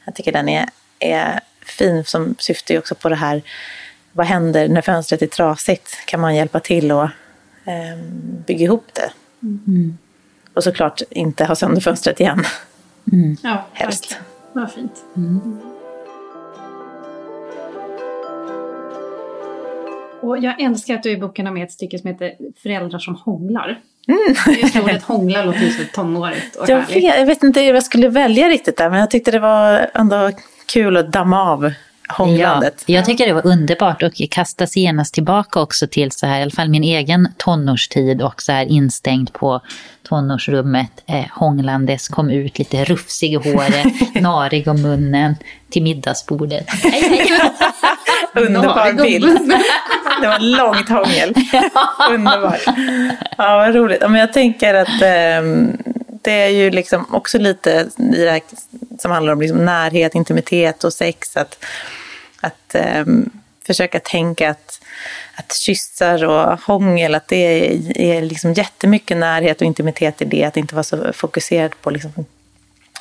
Jag 0.05 0.15
tycker 0.15 0.33
den 0.33 0.49
är, 0.49 0.69
är 0.99 1.41
fin 1.61 2.05
som 2.05 2.35
syftar 2.39 2.75
ju 2.75 2.79
också 2.79 2.95
på 2.95 3.09
det 3.09 3.17
här 3.17 3.43
vad 4.13 4.27
händer 4.27 4.69
när 4.69 4.83
fönstret 4.83 5.23
är 5.23 5.27
trasigt? 5.27 6.07
Kan 6.07 6.21
man 6.21 6.37
hjälpa 6.37 6.61
till 6.61 6.93
och 6.93 7.09
um, 7.65 8.43
bygga 8.47 8.65
ihop 8.65 8.87
det? 8.93 9.11
Mm. 9.43 9.99
Och 10.55 10.65
såklart 10.65 11.03
inte 11.11 11.45
ha 11.45 11.55
sönder 11.55 11.81
fönstret 11.81 12.21
igen. 12.21 12.45
Mm. 13.13 13.37
Ja, 13.43 13.67
helst. 13.73 14.19
Vad 14.53 14.73
fint. 14.73 14.93
Mm. 15.17 15.61
Och 20.23 20.39
jag 20.39 20.61
älskar 20.61 20.95
att 20.95 21.03
du 21.03 21.11
i 21.11 21.17
boken 21.17 21.47
har 21.47 21.53
med 21.53 21.65
ett 21.65 21.73
stycke 21.73 21.99
som 21.99 22.11
heter 22.11 22.33
Föräldrar 22.63 22.99
som 22.99 23.15
hånglar. 23.15 23.81
Mm. 24.09 24.57
Just 24.63 24.77
ordet 24.83 25.03
hångla 25.03 25.45
låter 25.45 25.61
ju 25.61 25.71
så 25.71 25.83
tonårigt 25.95 26.57
och 26.57 26.69
jag 26.69 26.87
vet, 26.87 27.03
jag 27.03 27.27
vet 27.27 27.43
inte 27.43 27.61
hur 27.61 27.75
jag 27.75 27.83
skulle 27.83 28.09
välja 28.09 28.49
riktigt 28.49 28.77
där, 28.77 28.91
men 28.91 29.01
jag 29.01 29.11
tyckte 29.11 29.31
det 29.31 29.39
var 29.39 29.91
ändå 29.95 30.31
kul 30.67 30.97
att 30.97 31.13
damma 31.13 31.43
av 31.43 31.73
hånglandet. 32.09 32.85
Ja, 32.87 32.95
jag 32.95 33.05
tycker 33.05 33.27
det 33.27 33.33
var 33.33 33.47
underbart 33.47 34.03
och 34.03 34.13
kastas 34.31 34.77
genast 34.77 35.15
tillbaka 35.15 35.61
också 35.61 35.87
till 35.87 36.13
så 36.13 36.27
här, 36.27 36.39
i 36.39 36.43
alla 36.43 36.51
fall 36.51 36.69
min 36.69 36.85
egen 36.85 37.29
tonårstid 37.37 38.23
och 38.23 38.43
så 38.43 38.53
här 38.53 38.65
instängd 38.65 39.33
på 39.33 39.61
tonårsrummet, 40.09 40.91
eh, 41.07 41.25
hånglandes, 41.31 42.09
kom 42.09 42.31
ut 42.31 42.59
lite 42.59 42.85
rufsig 42.85 43.33
i 43.33 43.37
håret, 43.37 44.15
narig 44.21 44.69
om 44.69 44.83
munnen 44.83 45.35
till 45.71 45.83
middagsbordet. 45.83 46.67
Hej, 46.83 47.03
hej. 47.09 47.41
Underbar 48.35 48.93
bild. 48.93 49.53
Det 50.21 50.29
var 50.29 50.39
långt 50.39 50.89
hångel. 50.89 51.35
Underbart. 52.11 52.61
Ja, 53.39 53.57
vad 53.57 53.75
roligt. 53.75 54.01
Men 54.01 54.15
jag 54.15 54.33
tänker 54.33 54.75
att 54.75 55.03
eh, 55.03 55.43
det 56.23 56.33
är 56.33 56.49
ju 56.49 56.71
liksom 56.71 57.15
också 57.15 57.39
lite 57.39 57.89
i 57.99 58.25
det 58.25 58.31
här 58.31 58.41
som 58.99 59.11
handlar 59.11 59.33
om 59.33 59.41
liksom 59.41 59.65
närhet, 59.65 60.15
intimitet 60.15 60.85
och 60.85 60.93
sex. 60.93 61.37
Att, 61.37 61.65
att 62.41 62.75
eh, 62.75 63.05
försöka 63.67 64.01
tänka 64.01 64.51
att, 64.51 64.81
att 65.35 65.53
kyssar 65.53 66.25
och 66.25 66.61
hångel, 66.61 67.15
att 67.15 67.29
det 67.29 67.37
är, 67.37 67.99
är 67.99 68.23
liksom 68.23 68.53
jättemycket 68.53 69.17
närhet 69.17 69.61
och 69.61 69.67
intimitet 69.67 70.23
i 70.23 70.25
det. 70.25 70.45
Att 70.45 70.57
inte 70.57 70.75
vara 70.75 70.85
så 70.85 71.13
fokuserad 71.13 71.73
på, 71.83 71.91
liksom, 71.91 72.13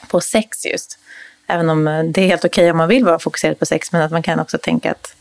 på 0.07 0.21
sex 0.21 0.65
just. 0.65 0.99
Även 1.47 1.69
om 1.69 2.11
det 2.13 2.21
är 2.21 2.27
helt 2.27 2.45
okej 2.45 2.63
okay 2.63 2.71
om 2.71 2.77
man 2.77 2.87
vill 2.87 3.05
vara 3.05 3.19
fokuserad 3.19 3.59
på 3.59 3.65
sex, 3.65 3.91
men 3.91 4.01
att 4.01 4.11
man 4.11 4.23
kan 4.23 4.39
också 4.39 4.57
tänka 4.57 4.91
att, 4.91 5.15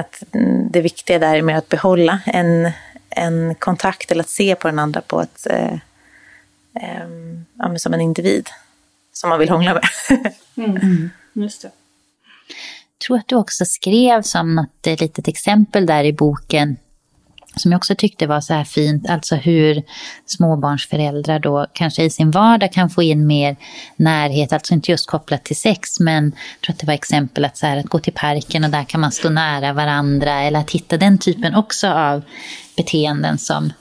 att 0.00 0.22
det 0.70 0.80
viktiga 0.80 1.18
där 1.18 1.34
är 1.34 1.42
mer 1.42 1.54
att 1.54 1.68
behålla 1.68 2.20
en, 2.26 2.70
en 3.10 3.54
kontakt 3.54 4.10
eller 4.10 4.22
att 4.22 4.30
se 4.30 4.54
på 4.54 4.68
den 4.68 4.78
andra 4.78 5.00
på 5.00 5.20
ett, 5.20 5.46
eh, 5.50 5.74
eh, 6.74 7.74
som 7.76 7.94
en 7.94 8.00
individ 8.00 8.48
som 9.12 9.30
man 9.30 9.38
vill 9.38 9.48
hångla 9.48 9.74
med. 9.74 9.84
mm. 10.56 10.76
mm. 10.76 11.10
Just 11.32 11.62
det. 11.62 11.70
Jag 12.98 13.06
tror 13.06 13.16
att 13.16 13.28
du 13.28 13.36
också 13.36 13.64
skrev 13.64 14.22
som 14.22 14.54
något 14.54 14.86
litet 14.86 15.28
exempel 15.28 15.86
där 15.86 16.04
i 16.04 16.12
boken 16.12 16.76
som 17.56 17.72
jag 17.72 17.78
också 17.78 17.94
tyckte 17.94 18.26
var 18.26 18.40
så 18.40 18.54
här 18.54 18.64
fint, 18.64 19.10
alltså 19.10 19.36
hur 19.36 19.82
småbarnsföräldrar 20.26 21.38
då 21.38 21.66
kanske 21.72 22.02
i 22.02 22.10
sin 22.10 22.30
vardag 22.30 22.72
kan 22.72 22.90
få 22.90 23.02
in 23.02 23.26
mer 23.26 23.56
närhet, 23.96 24.52
alltså 24.52 24.74
inte 24.74 24.90
just 24.90 25.06
kopplat 25.06 25.44
till 25.44 25.56
sex, 25.56 26.00
men 26.00 26.24
jag 26.24 26.60
tror 26.64 26.74
att 26.74 26.80
det 26.80 26.86
var 26.86 26.94
exempel 26.94 27.44
att, 27.44 27.56
så 27.56 27.66
här, 27.66 27.76
att 27.76 27.86
gå 27.86 27.98
till 27.98 28.12
parken 28.12 28.64
och 28.64 28.70
där 28.70 28.84
kan 28.84 29.00
man 29.00 29.12
stå 29.12 29.30
nära 29.30 29.72
varandra, 29.72 30.42
eller 30.42 30.60
att 30.60 30.70
hitta 30.70 30.96
den 30.96 31.18
typen 31.18 31.54
också 31.54 31.88
av 31.88 32.22
beteenden 32.76 33.38
som 33.38 33.72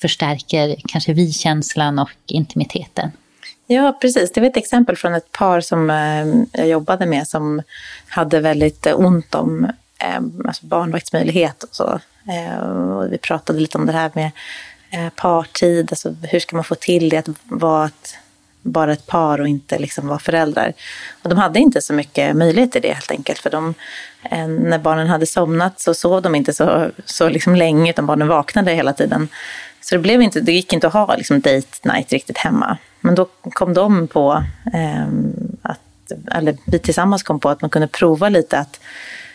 förstärker 0.00 0.76
kanske 0.88 1.12
vi-känslan 1.12 1.98
och 1.98 2.10
intimiteten. 2.26 3.10
Ja, 3.66 3.98
precis. 4.00 4.32
Det 4.32 4.40
var 4.40 4.48
ett 4.48 4.56
exempel 4.56 4.96
från 4.96 5.14
ett 5.14 5.32
par 5.32 5.60
som 5.60 5.90
eh, 5.90 6.60
jag 6.60 6.68
jobbade 6.68 7.06
med 7.06 7.28
som 7.28 7.62
hade 8.08 8.40
väldigt 8.40 8.86
eh, 8.86 9.00
ont 9.00 9.34
om 9.34 9.64
eh, 9.98 10.20
alltså 10.46 10.66
barnvaktsmöjlighet 10.66 11.62
och 11.62 11.74
så. 11.74 12.00
Eh, 12.28 12.58
och 12.58 13.12
vi 13.12 13.18
pratade 13.18 13.60
lite 13.60 13.78
om 13.78 13.86
det 13.86 13.92
här 13.92 14.10
med 14.14 14.30
eh, 14.90 15.08
partid, 15.16 15.88
alltså 15.92 16.14
hur 16.22 16.40
ska 16.40 16.56
man 16.56 16.64
få 16.64 16.74
till 16.74 17.08
det 17.08 17.16
att 17.16 17.28
vara 17.44 17.86
ett, 17.86 18.16
bara 18.62 18.92
ett 18.92 19.06
par 19.06 19.40
och 19.40 19.48
inte 19.48 19.78
liksom 19.78 20.08
vara 20.08 20.18
föräldrar. 20.18 20.72
Och 21.22 21.28
de 21.28 21.38
hade 21.38 21.58
inte 21.58 21.82
så 21.82 21.92
mycket 21.92 22.36
möjlighet 22.36 22.72
till 22.72 22.82
det 22.82 22.92
helt 22.92 23.10
enkelt, 23.10 23.38
för 23.38 23.50
de, 23.50 23.74
eh, 24.30 24.46
när 24.46 24.78
barnen 24.78 25.06
hade 25.06 25.26
somnat 25.26 25.80
så 25.80 25.94
sov 25.94 26.22
de 26.22 26.34
inte 26.34 26.52
så, 26.52 26.90
så 27.04 27.28
liksom 27.28 27.54
länge, 27.54 27.90
utan 27.90 28.06
barnen 28.06 28.28
vaknade 28.28 28.72
hela 28.72 28.92
tiden. 28.92 29.28
Så 29.80 29.94
det, 29.94 29.98
blev 29.98 30.22
inte, 30.22 30.40
det 30.40 30.52
gick 30.52 30.72
inte 30.72 30.86
att 30.86 30.92
ha 30.92 31.16
liksom 31.16 31.40
date 31.40 31.88
night 31.94 32.12
riktigt 32.12 32.38
hemma. 32.38 32.78
Men 33.00 33.14
då 33.14 33.28
kom 33.42 33.74
de 33.74 34.08
på, 34.08 34.44
eh, 34.74 35.06
att, 35.62 36.12
eller 36.32 36.56
vi 36.66 36.78
tillsammans 36.78 37.22
kom 37.22 37.40
på 37.40 37.48
att 37.48 37.60
man 37.60 37.70
kunde 37.70 37.88
prova 37.88 38.28
lite 38.28 38.58
att, 38.58 38.80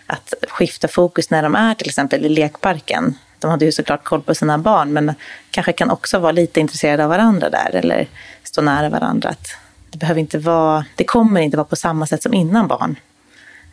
att 0.08 0.34
skifta 0.48 0.88
fokus 0.88 1.30
när 1.30 1.44
de 1.44 1.56
är 1.56 1.74
till 1.74 1.88
exempel 1.88 2.26
i 2.26 2.30
lekparken. 2.30 3.16
De 3.40 3.52
hade 3.52 3.66
ju 3.66 3.72
såklart 3.72 4.04
koll 4.04 4.22
på 4.22 4.36
sina 4.36 4.58
barn, 4.58 4.94
men 4.94 5.14
kanske 5.52 5.74
kan 5.74 5.90
också 5.90 6.20
vara 6.20 6.32
lite 6.32 6.60
intresserade 6.60 7.04
av 7.04 7.10
varandra 7.10 7.50
där 7.50 7.76
eller 7.76 8.08
stå 8.44 8.62
nära 8.62 8.90
varandra. 8.90 9.30
Att 9.30 9.48
det, 9.90 9.98
behöver 9.98 10.22
inte 10.22 10.38
vara, 10.38 10.86
det 10.96 11.04
kommer 11.04 11.42
inte 11.42 11.58
vara 11.58 11.68
på 11.68 11.76
samma 11.76 12.08
sätt 12.08 12.24
som 12.24 12.34
innan 12.34 12.68
barn, 12.68 12.96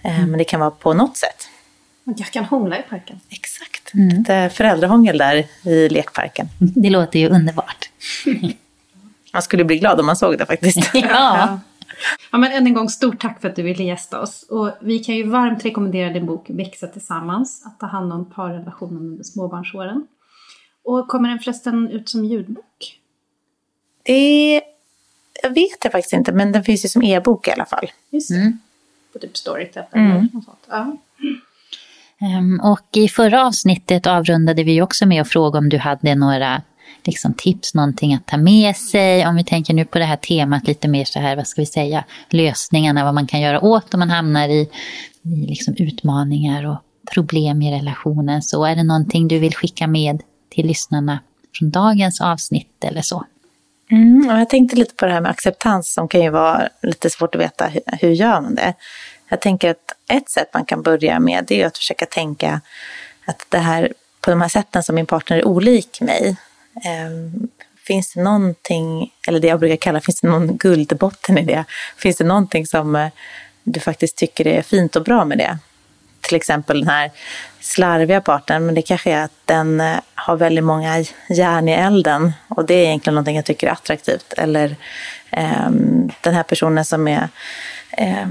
eh, 0.03 0.18
mm. 0.18 0.31
men 0.31 0.38
det 0.38 0.45
kan 0.45 0.61
vara 0.61 0.71
på 0.71 0.95
något 0.95 1.16
sätt. 1.16 1.49
Kanske 2.05 2.33
kan 2.33 2.45
hångla 2.45 2.79
i 2.79 2.83
parken. 2.83 3.21
Exakt, 3.29 3.95
mm. 3.95 4.09
lite 4.09 4.51
föräldrahångel 4.55 5.18
där 5.18 5.47
i 5.62 5.88
lekparken. 5.88 6.49
Det 6.59 6.90
låter 6.90 7.18
ju 7.18 7.29
underbart. 7.29 7.90
Man 9.33 9.42
skulle 9.42 9.64
bli 9.64 9.79
glad 9.79 10.01
om 10.01 10.07
man 10.07 10.16
såg 10.16 10.38
det 10.38 10.47
faktiskt. 10.47 10.90
ja. 10.95 11.61
Ja, 12.33 12.38
men 12.38 12.53
än 12.53 12.67
en 12.67 12.75
gång 12.75 12.88
stort 12.88 13.21
tack 13.21 13.41
för 13.41 13.49
att 13.49 13.57
du 13.57 13.62
ville 13.62 13.85
gästa 13.85 14.21
oss. 14.21 14.43
Och 14.43 14.71
vi 14.81 14.99
kan 14.99 15.15
ju 15.15 15.23
varmt 15.29 15.65
rekommendera 15.65 16.11
din 16.11 16.27
bok 16.27 16.51
Växa 16.51 16.87
tillsammans, 16.87 17.62
att 17.67 17.81
ta 17.81 17.87
hand 17.87 18.12
om 18.12 18.31
parrelationen 18.31 18.99
under 18.99 19.25
småbarnsåren. 19.25 20.07
Och 20.85 21.09
kommer 21.09 21.29
den 21.29 21.38
förresten 21.38 21.91
ut 21.91 22.09
som 22.09 22.25
ljudbok? 22.25 23.01
Det 24.03 24.62
jag 25.43 25.51
vet 25.51 25.79
jag 25.83 25.93
faktiskt 25.93 26.12
inte, 26.12 26.33
men 26.33 26.53
den 26.53 26.65
finns 26.65 26.85
ju 26.85 26.88
som 26.88 27.03
e-bok 27.03 27.49
i 27.49 27.51
alla 27.51 27.65
fall. 27.65 27.91
Just 28.11 28.29
det. 28.29 28.37
Mm. 28.37 28.59
På 29.12 29.19
typ 29.19 29.37
Storytel 29.37 29.85
eller 29.93 30.05
mm. 30.05 30.29
något 30.33 30.45
sånt. 30.45 30.67
Ja. 30.69 30.97
Um, 32.38 32.61
och 32.61 32.97
i 32.97 33.09
förra 33.09 33.47
avsnittet 33.47 34.07
avrundade 34.07 34.65
vi 34.65 34.83
också 34.83 35.07
med 35.07 35.23
att 35.23 35.29
fråga 35.29 35.59
om 35.59 35.69
du 35.69 35.79
hade 35.79 36.15
några 36.15 36.62
liksom 37.05 37.35
tips, 37.35 37.74
någonting 37.74 38.14
att 38.14 38.26
ta 38.26 38.37
med 38.37 38.76
sig. 38.76 39.26
Om 39.26 39.37
vi 39.37 39.44
tänker 39.44 39.74
nu 39.74 39.85
på 39.85 39.98
det 39.98 40.05
här 40.05 40.16
temat 40.16 40.66
lite 40.66 40.88
mer 40.88 41.05
så 41.05 41.18
här, 41.18 41.37
vad 41.37 41.46
ska 41.46 41.61
vi 41.61 41.66
säga, 41.66 42.05
lösningarna, 42.31 43.05
vad 43.05 43.14
man 43.14 43.26
kan 43.26 43.40
göra 43.40 43.61
åt 43.61 43.94
om 43.94 44.00
man 44.00 44.11
hamnar 44.11 44.48
i, 44.48 44.70
i 45.22 45.46
liksom 45.46 45.74
utmaningar 45.78 46.66
och 46.66 46.78
problem 47.12 47.62
i 47.62 47.72
relationen. 47.72 48.42
Så 48.42 48.64
är 48.64 48.76
det 48.76 48.83
någonting 48.83 49.28
du 49.28 49.38
vill 49.38 49.55
skicka 49.55 49.87
med 49.87 50.22
till 50.50 50.66
lyssnarna 50.66 51.20
från 51.59 51.70
dagens 51.70 52.20
avsnitt 52.20 52.85
eller 52.85 53.02
så? 53.02 53.24
Mm, 53.90 54.38
jag 54.38 54.48
tänkte 54.48 54.76
lite 54.76 54.94
på 54.94 55.07
det 55.07 55.12
här 55.12 55.20
med 55.20 55.31
acceptans 55.31 55.94
som 55.94 56.09
kan 56.09 56.20
ju 56.20 56.31
vara 56.31 56.68
lite 56.83 57.11
svårt 57.11 57.35
att 57.35 57.40
veta 57.40 57.66
hur, 57.66 57.83
hur 58.00 58.11
gör 58.11 58.40
man 58.40 58.55
det. 58.55 58.74
Jag 59.28 59.40
tänker 59.40 59.70
att 59.70 59.92
ett 60.09 60.31
sätt 60.31 60.48
man 60.55 60.64
kan 60.64 60.83
börja 60.83 61.20
med 61.20 61.44
det 61.48 61.62
är 61.62 61.66
att 61.66 61.78
försöka 61.78 62.07
tänka 62.07 62.61
att 63.24 63.46
det 63.48 63.59
här 63.59 63.92
på 64.20 64.31
de 64.31 64.40
här 64.40 64.48
sätten 64.48 64.83
som 64.83 64.94
min 64.94 65.07
partner 65.07 65.37
är 65.37 65.46
olik 65.46 66.00
mig, 66.00 66.37
Ehm, 66.85 67.48
finns 67.87 68.12
det 68.12 68.22
någonting, 68.22 69.12
eller 69.28 69.40
det 69.40 69.46
jag 69.46 69.61
brukar 69.61 69.76
kalla, 69.76 70.00
finns 70.00 70.20
det 70.20 70.28
någon 70.28 70.56
guldbotten 70.56 71.38
i 71.38 71.44
det? 71.44 71.64
Finns 71.96 72.16
det 72.16 72.24
någonting 72.24 72.66
som 72.66 72.96
eh, 72.96 73.08
du 73.64 73.80
faktiskt 73.80 74.16
tycker 74.16 74.46
är 74.46 74.62
fint 74.62 74.96
och 74.96 75.04
bra 75.04 75.24
med 75.24 75.38
det? 75.38 75.58
Till 76.20 76.37
exempel 76.37 76.80
den 76.80 76.88
här 76.88 77.11
slarviga 77.61 78.20
parten, 78.20 78.66
men 78.66 78.74
det 78.74 78.82
kanske 78.82 79.12
är 79.12 79.24
att 79.24 79.32
den 79.44 79.80
eh, 79.80 79.96
har 80.14 80.37
väldigt 80.37 80.64
många 80.64 81.04
järn 81.28 81.68
i 81.68 81.72
elden 81.72 82.32
och 82.48 82.66
det 82.66 82.74
är 82.74 82.85
egentligen 82.85 83.14
någonting 83.14 83.37
jag 83.37 83.44
tycker 83.44 83.66
är 83.66 83.72
attraktivt. 83.72 84.32
Eller 84.32 84.76
eh, 85.30 85.70
den 86.20 86.35
här 86.35 86.42
personen 86.42 86.85
som 86.85 87.08
är 87.08 87.28
eh, 87.90 88.26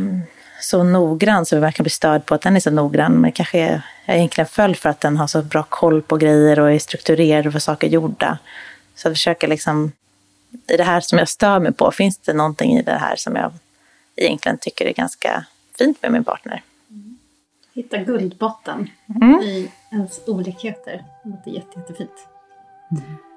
så 0.62 0.84
noggrann 0.84 1.46
så 1.46 1.56
vi 1.56 1.60
verkar 1.60 1.84
bli 1.84 1.92
störd 1.92 2.26
på 2.26 2.36
att 2.36 2.42
den 2.42 2.56
är 2.56 2.60
så 2.60 2.72
noggrann. 2.72 3.14
Men 3.14 3.32
kanske 3.32 3.60
är 3.60 3.82
jag 4.06 4.18
egentligen 4.18 4.48
följd 4.48 4.78
för 4.78 4.90
att 4.90 5.00
den 5.00 5.18
har 5.18 5.28
så 5.28 5.42
bra 5.42 5.64
koll 5.70 6.02
på 6.02 6.18
grejer 6.18 6.60
och 6.60 6.72
är 6.72 6.80
strukturerad 6.80 7.48
och 7.48 7.54
får 7.54 7.60
saker 7.60 7.88
gjorda. 7.88 8.38
Så 8.96 9.08
att 9.08 9.14
försöka 9.14 9.48
liksom, 9.48 9.92
i 10.68 10.78
det 10.78 10.84
här 10.84 11.02
som 11.02 11.20
jag 11.20 11.30
stör 11.30 11.60
mig 11.60 11.74
på, 11.74 11.92
finns 11.92 12.18
det 12.18 12.34
någonting 12.34 12.78
i 12.78 12.82
det 12.82 12.98
här 12.98 13.16
som 13.16 13.36
jag 13.36 13.54
egentligen 14.16 14.58
tycker 14.58 14.86
är 14.86 14.94
ganska 14.94 15.46
fint 15.78 16.02
med 16.02 16.12
min 16.12 16.24
partner? 16.24 16.64
Hitta 17.74 17.98
guldbotten 17.98 18.90
mm. 19.22 19.40
i 19.42 19.72
ens 19.92 20.20
olikheter. 20.28 21.04
Det 21.24 21.30
låter 21.30 21.52
jätte, 21.52 21.80
jättefint. 21.80 22.28
Mm. 22.92 23.31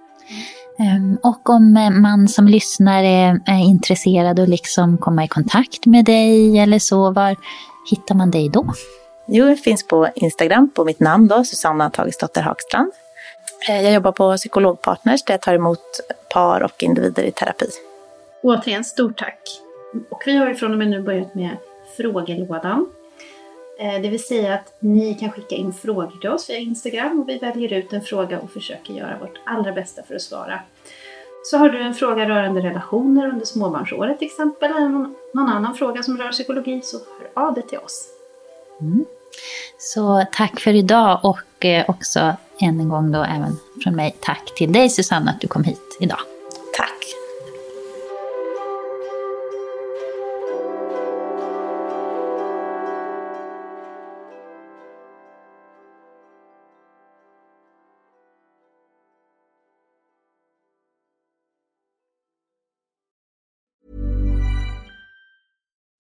Um, 0.79 1.19
och 1.23 1.51
om 1.51 1.73
man 2.03 2.29
som 2.29 2.49
lyssnare 2.49 3.41
är 3.47 3.61
intresserad 3.61 4.41
och 4.41 4.49
liksom 4.49 4.99
komma 4.99 5.25
i 5.25 5.29
kontakt 5.29 5.87
med 5.87 6.05
dig 6.05 6.59
eller 6.59 6.79
så, 6.79 7.11
var 7.11 7.37
hittar 7.91 8.15
man 8.15 8.31
dig 8.31 8.49
då? 8.49 8.67
Jo, 9.27 9.47
det 9.47 9.57
finns 9.57 9.87
på 9.87 10.09
Instagram 10.15 10.71
på 10.75 10.85
mitt 10.85 11.01
namn 11.01 11.29
då, 11.29 11.45
Susanna 11.45 11.91
Tagesdotter 11.91 12.43
Hagstrand. 12.43 12.93
Eh, 13.69 13.83
jag 13.83 13.93
jobbar 13.93 14.13
på 14.13 14.37
Psykologpartners 14.37 15.25
där 15.25 15.35
jag 15.35 15.43
tar 15.43 15.55
emot 15.55 15.81
par 16.33 16.63
och 16.63 16.83
individer 16.83 17.23
i 17.23 17.31
terapi. 17.31 17.67
Återigen, 18.43 18.85
stort 18.85 19.19
tack. 19.19 19.39
Och 20.11 20.23
vi 20.27 20.37
har 20.37 20.49
ju 20.49 20.55
från 20.55 20.73
och 20.73 20.79
med 20.79 20.89
nu 20.89 21.03
börjat 21.03 21.35
med 21.35 21.57
frågelådan. 21.97 22.87
Eh, 23.79 24.03
det 24.03 24.09
vill 24.09 24.25
säga 24.25 24.55
att 24.55 24.77
ni 24.79 25.15
kan 25.15 25.33
skicka 25.33 25.55
in 25.55 25.73
frågor 25.73 26.19
till 26.21 26.31
oss 26.31 26.51
via 26.51 26.59
Instagram 26.59 27.21
och 27.21 27.29
vi 27.29 27.39
väljer 27.39 27.73
ut 27.73 27.93
en 27.93 28.03
fråga 28.03 28.41
och 28.41 28.51
försöker 28.51 28.95
göra 28.95 29.19
vårt 29.19 29.41
allra 29.47 29.73
bästa 29.73 30.03
för 30.03 30.15
att 30.15 30.23
svara. 30.23 30.61
Så 31.45 31.59
har 31.59 31.69
du 31.69 31.83
en 31.83 31.95
fråga 31.95 32.29
rörande 32.29 32.61
relationer 32.61 33.29
under 33.29 33.47
småbarnsåret 33.47 34.19
till 34.19 34.27
exempel, 34.27 34.71
eller 34.71 34.89
någon, 34.89 35.15
annan 35.35 35.75
fråga 35.75 36.03
som 36.03 36.19
rör 36.19 36.33
psykologi, 36.33 36.81
så 36.83 36.97
hör 36.97 37.45
av 37.47 37.55
dig 37.55 37.63
till 37.67 37.79
oss. 37.79 38.09
Mm. 38.81 39.05
Så 39.79 40.25
tack 40.33 40.61
för 40.61 40.75
idag 40.75 41.21
och 41.23 41.65
eh, 41.65 41.85
också 41.89 42.37
än 42.61 42.81
en 42.81 42.89
gång 42.89 43.13
då 43.13 43.23
även 43.23 43.57
från 43.85 43.97
mig 43.97 44.17
tack 44.21 44.55
till 44.57 44.73
dig 44.73 44.91
Susanna 44.91 45.31
att 45.31 45.41
du 45.41 45.49
kom 45.49 45.65
hit 45.65 45.97
idag. 46.01 46.21
Tack. 46.77 47.24